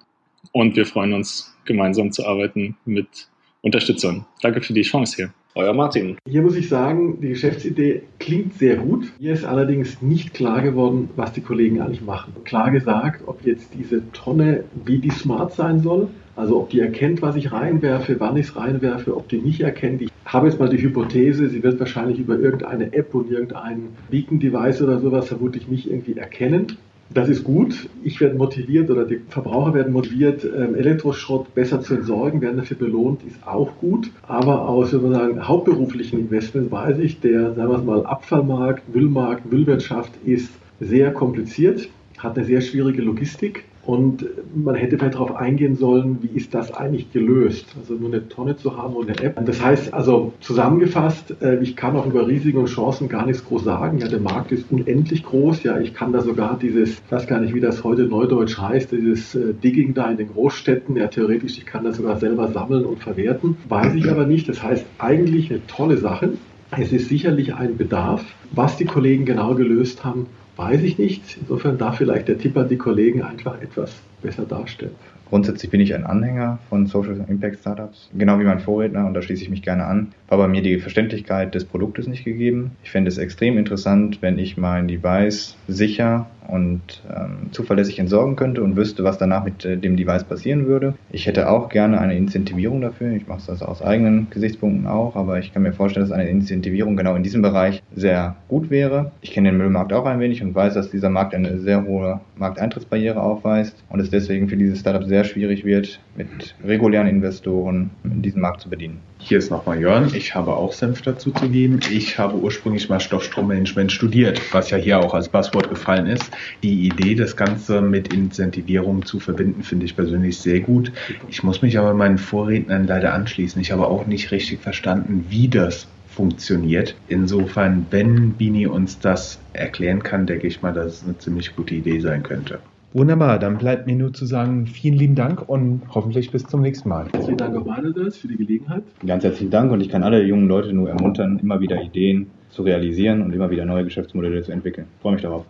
und 0.53 0.77
wir 0.77 0.87
freuen 0.87 1.13
uns, 1.13 1.57
gemeinsam 1.65 2.13
zu 2.13 2.25
arbeiten 2.25 2.77
mit 2.85 3.29
Unterstützern. 3.63 4.27
Danke 4.41 4.63
für 4.63 4.73
die 4.73 4.83
Chance 4.83 5.17
hier. 5.17 5.35
Euer 5.61 5.75
Martin. 5.75 6.17
Hier 6.27 6.41
muss 6.41 6.57
ich 6.57 6.71
sagen, 6.71 7.19
die 7.21 7.29
Geschäftsidee 7.29 8.05
klingt 8.19 8.55
sehr 8.55 8.77
gut. 8.77 9.13
Mir 9.21 9.35
ist 9.35 9.45
allerdings 9.45 10.01
nicht 10.01 10.33
klar 10.33 10.63
geworden, 10.63 11.11
was 11.17 11.35
die 11.35 11.43
Kollegen 11.43 11.83
eigentlich 11.83 12.01
machen. 12.01 12.33
Klar 12.45 12.71
gesagt, 12.71 13.25
ob 13.27 13.45
jetzt 13.45 13.75
diese 13.75 14.11
Tonne, 14.13 14.65
wie 14.87 15.01
die 15.01 15.11
smart 15.11 15.53
sein 15.53 15.81
soll, 15.81 16.09
also 16.35 16.63
ob 16.63 16.71
die 16.71 16.81
erkennt, 16.81 17.21
was 17.21 17.37
ich 17.37 17.53
reinwerfe, 17.53 18.19
wann 18.21 18.39
ich 18.39 18.47
es 18.47 18.57
reinwerfe, 18.57 19.15
ob 19.15 19.29
die 19.29 19.37
mich 19.37 19.61
erkennt. 19.61 20.01
Ich 20.01 20.11
habe 20.25 20.47
jetzt 20.49 20.59
mal 20.59 20.71
die 20.71 20.81
Hypothese, 20.81 21.51
sie 21.51 21.63
wird 21.63 21.79
wahrscheinlich 21.79 22.19
über 22.19 22.39
irgendeine 22.39 22.95
App 22.95 23.15
und 23.15 23.31
irgendein 23.31 23.91
Beacon-Device 24.11 24.81
oder 24.81 24.99
sowas 24.99 25.29
vermutlich 25.29 25.69
mich 25.69 25.91
irgendwie 25.91 26.17
erkennen 26.17 26.79
Das 27.13 27.29
ist 27.29 27.43
gut. 27.43 27.89
Ich 28.05 28.21
werde 28.21 28.37
motiviert 28.37 28.89
oder 28.89 29.05
die 29.05 29.21
Verbraucher 29.29 29.75
werden 29.75 29.93
motiviert, 29.93 30.45
ähm, 30.45 30.77
Elektroschrott 30.77 31.53
besser 31.55 31.81
zu 31.81 31.95
entsorgen, 31.95 32.41
werden 32.41 32.59
dafür 32.59 32.77
belohnt, 32.77 33.25
ist 33.25 33.45
auch 33.45 33.77
gut. 33.79 34.11
Aber 34.29 34.69
aus 34.69 34.93
sagen, 34.93 35.49
hauptberuflichen 35.49 36.21
Investments 36.21 36.71
weiß 36.71 36.99
ich, 36.99 37.19
der, 37.19 37.55
sagen 37.55 37.73
wir 37.73 37.79
mal, 37.79 38.07
Abfallmarkt, 38.07 38.95
Müllmarkt, 38.95 39.51
Müllwirtschaft 39.51 40.13
ist 40.25 40.53
sehr 40.79 41.13
kompliziert, 41.13 41.89
hat 42.19 42.37
eine 42.37 42.47
sehr 42.47 42.61
schwierige 42.61 43.03
Logistik 43.03 43.65
und 43.91 44.25
man 44.55 44.77
hätte 44.77 44.99
vielleicht 44.99 45.15
darauf 45.15 45.35
eingehen 45.35 45.75
sollen, 45.75 46.19
wie 46.23 46.39
ist 46.39 46.55
das 46.55 46.73
eigentlich 46.73 47.13
gelöst? 47.13 47.75
Also 47.77 47.95
nur 47.95 48.09
eine 48.09 48.29
Tonne 48.29 48.57
zu 48.57 48.77
haben 48.77 48.95
und 48.95 49.09
eine 49.09 49.19
App. 49.19 49.45
Das 49.45 49.61
heißt 49.61 49.93
also 49.93 50.33
zusammengefasst, 50.39 51.35
äh, 51.43 51.61
ich 51.61 51.75
kann 51.75 51.97
auch 51.97 52.07
über 52.07 52.29
Risiken 52.29 52.59
und 52.59 52.67
Chancen 52.67 53.09
gar 53.09 53.27
nichts 53.27 53.45
groß 53.45 53.65
sagen. 53.65 53.99
Ja, 53.99 54.07
der 54.07 54.21
Markt 54.21 54.53
ist 54.53 54.71
unendlich 54.71 55.25
groß. 55.25 55.65
Ja, 55.65 55.81
ich 55.81 55.93
kann 55.93 56.13
da 56.13 56.21
sogar 56.21 56.57
dieses, 56.57 57.01
ich 57.05 57.11
weiß 57.11 57.27
gar 57.27 57.41
nicht, 57.41 57.53
wie 57.53 57.59
das 57.59 57.83
heute 57.83 58.05
neudeutsch 58.05 58.59
heißt, 58.59 58.93
dieses 58.93 59.35
äh, 59.35 59.55
Digging 59.55 59.93
da 59.93 60.09
in 60.09 60.19
den 60.19 60.29
Großstädten. 60.29 60.95
Ja, 60.95 61.09
theoretisch, 61.09 61.59
ich 61.59 61.67
kann 61.67 61.83
das 61.83 61.97
sogar 61.97 62.17
selber 62.21 62.47
sammeln 62.47 62.85
und 62.85 63.01
verwerten. 63.01 63.57
Weiß 63.69 63.93
ich 63.97 64.09
aber 64.09 64.25
nicht. 64.25 64.49
Das 64.49 64.63
heißt 64.63 64.87
eigentlich 64.99 65.51
eine 65.51 65.67
tolle 65.67 65.97
Sache. 65.97 66.35
Es 66.79 66.93
ist 66.93 67.09
sicherlich 67.09 67.55
ein 67.55 67.77
Bedarf. 67.77 68.25
Was 68.53 68.77
die 68.77 68.85
Kollegen 68.85 69.25
genau 69.25 69.57
gelöst 69.57 70.05
haben, 70.05 70.27
weiß 70.61 70.83
ich 70.83 70.99
nicht. 70.99 71.23
Insofern 71.41 71.79
darf 71.79 71.97
vielleicht 71.97 72.29
der 72.29 72.39
Tipp 72.39 72.57
an 72.57 72.69
die 72.69 72.77
Kollegen 72.77 73.23
einfach 73.23 73.61
etwas 73.63 73.93
besser 74.21 74.45
darstellen. 74.45 74.95
Grundsätzlich 75.31 75.71
bin 75.71 75.81
ich 75.81 75.95
ein 75.95 76.05
Anhänger 76.05 76.59
von 76.69 76.87
Social 76.87 77.25
Impact 77.29 77.61
Startups, 77.61 78.11
genau 78.19 78.41
wie 78.41 78.45
mein 78.45 78.59
Vorredner, 78.59 79.07
und 79.07 79.15
da 79.15 79.23
schließe 79.23 79.45
ich 79.45 79.51
mich 79.51 79.63
gerne 79.63 79.85
an. 79.85 80.09
War 80.29 80.39
bei 80.39 80.49
mir 80.49 80.61
die 80.61 80.81
Verständlichkeit 80.81 81.55
des 81.55 81.65
Produktes 81.65 82.09
nicht 82.09 82.25
gegeben. 82.25 82.73
Ich 82.83 82.91
fände 82.91 83.09
es 83.09 83.17
extrem 83.17 83.57
interessant, 83.57 84.23
wenn 84.23 84.41
ich 84.41 84.57
mein 84.57 84.89
Device 84.89 85.57
sicher 85.69 86.27
und 86.51 87.03
ähm, 87.09 87.53
zuverlässig 87.53 87.99
entsorgen 87.99 88.37
könnte 88.37 88.63
und 88.63 88.77
wüsste, 88.77 89.05
was 89.05 89.19
danach 89.19 89.45
mit 89.45 89.65
äh, 89.65 89.77
dem 89.77 89.97
Device 89.97 90.25
passieren 90.25 90.67
würde. 90.67 90.95
Ich 91.11 91.27
hätte 91.27 91.49
auch 91.49 91.69
gerne 91.69 92.01
eine 92.01 92.17
Incentivierung 92.17 92.81
dafür. 92.81 93.13
Ich 93.13 93.29
mache 93.29 93.53
es 93.53 93.63
aus 93.63 93.83
eigenen 93.83 94.29
Gesichtspunkten 94.31 94.87
auch, 94.87 95.17
aber 95.17 95.39
ich 95.39 95.53
kann 95.53 95.63
mir 95.63 95.73
vorstellen, 95.73 96.09
dass 96.09 96.17
eine 96.17 96.29
Incentivierung 96.29 96.97
genau 96.97 97.15
in 97.15 97.23
diesem 97.23 97.43
Bereich 97.43 97.83
sehr 97.95 98.37
gut 98.49 98.71
wäre. 98.71 99.13
Ich 99.21 99.31
kenne 99.31 99.51
den 99.51 99.59
Müllmarkt 99.59 99.93
auch 99.93 100.07
ein 100.07 100.19
wenig 100.19 100.43
und 100.43 100.55
weiß, 100.55 100.75
dass 100.75 100.91
dieser 100.91 101.11
Markt 101.11 101.35
eine 101.35 101.61
sehr 101.61 101.85
hohe 101.85 102.21
Markteintrittsbarriere 102.37 103.23
aufweist 103.23 103.77
und 103.89 104.01
es 104.01 104.10
deswegen 104.13 104.49
für 104.49 104.57
dieses 104.57 104.81
Startup 104.81 105.07
sehr 105.07 105.25
schwierig 105.25 105.65
wird, 105.65 106.01
mit 106.17 106.55
regulären 106.65 107.07
Investoren 107.07 107.91
in 108.05 108.23
diesen 108.23 108.41
Markt 108.41 108.61
zu 108.61 108.69
bedienen. 108.69 109.01
Hier 109.19 109.39
ist 109.39 109.51
nochmal 109.51 109.81
Jörn. 109.81 110.11
Ich 110.15 110.35
habe 110.35 110.55
auch 110.55 110.73
Senf 110.73 111.03
dazu 111.03 111.31
zu 111.31 111.49
geben. 111.49 111.81
Ich 111.91 112.19
habe 112.19 112.37
ursprünglich 112.37 112.89
mal 112.89 113.01
Stoffstrommanagement 113.01 113.93
studiert, 113.93 114.41
was 114.53 114.71
ja 114.71 114.79
hier 114.79 114.99
auch 114.99 115.13
als 115.15 115.29
Buzzword 115.29 115.69
gefallen 115.69 116.07
ist. 116.07 116.31
Die 116.63 116.87
Idee, 116.87 117.15
das 117.15 117.37
Ganze 117.37 117.83
mit 117.83 118.13
Incentivierung 118.13 119.05
zu 119.05 119.21
verbinden, 119.21 119.63
finde 119.63 119.87
ich 119.87 119.95
persönlich 119.95 120.39
sehr 120.39 120.61
gut. 120.61 120.93
Ich 121.29 121.43
muss 121.43 121.63
mich 121.63 121.79
aber 121.79 121.93
meinen 121.95 122.19
Vorrednern 122.19 122.87
leider 122.87 123.13
anschließen. 123.13 123.61
Ich 123.61 123.73
habe 123.73 123.87
auch 123.87 124.07
nicht 124.07 124.31
richtig 124.31 124.61
verstanden, 124.61 125.27
wie 125.29 125.49
das 125.49 125.87
funktioniert. 126.09 126.97
Insofern, 127.09 127.87
wenn 127.91 128.33
Bini 128.33 128.67
uns 128.67 128.99
das 128.99 129.39
erklären 129.53 130.03
kann, 130.03 130.27
denke 130.27 130.47
ich 130.47 130.61
mal, 130.61 130.73
dass 130.73 130.95
es 130.95 131.05
eine 131.05 131.19
ziemlich 131.19 131.55
gute 131.57 131.75
Idee 131.75 132.01
sein 132.01 132.23
könnte. 132.23 132.59
Wunderbar, 132.93 133.39
dann 133.39 133.57
bleibt 133.57 133.87
mir 133.87 133.95
nur 133.95 134.13
zu 134.13 134.27
sagen, 134.27 134.67
vielen 134.67 134.97
lieben 134.97 135.15
Dank 135.15 135.49
und 135.49 135.83
hoffentlich 135.95 136.33
bis 136.33 136.45
zum 136.45 136.61
nächsten 136.61 136.89
Mal. 136.89 137.07
Vielen 137.25 137.37
Dank 137.37 137.57
auch 137.57 137.65
meinerseits 137.65 138.17
für 138.17 138.27
die 138.27 138.37
Gelegenheit. 138.37 138.83
Ganz 139.07 139.23
herzlichen 139.23 139.51
Dank 139.51 139.71
und 139.71 139.81
ich 139.81 139.89
kann 139.89 140.03
alle 140.03 140.25
jungen 140.25 140.49
Leute 140.49 140.73
nur 140.73 140.89
ermuntern, 140.89 141.39
immer 141.41 141.61
wieder 141.61 141.81
Ideen 141.81 142.27
zu 142.51 142.63
realisieren 142.63 143.23
und 143.23 143.33
immer 143.33 143.49
wieder 143.49 143.65
neue 143.65 143.85
Geschäftsmodelle 143.85 144.43
zu 144.43 144.51
entwickeln. 144.51 144.87
Ich 144.97 145.03
freue 145.03 145.13
mich 145.13 145.23
darauf. 145.23 145.45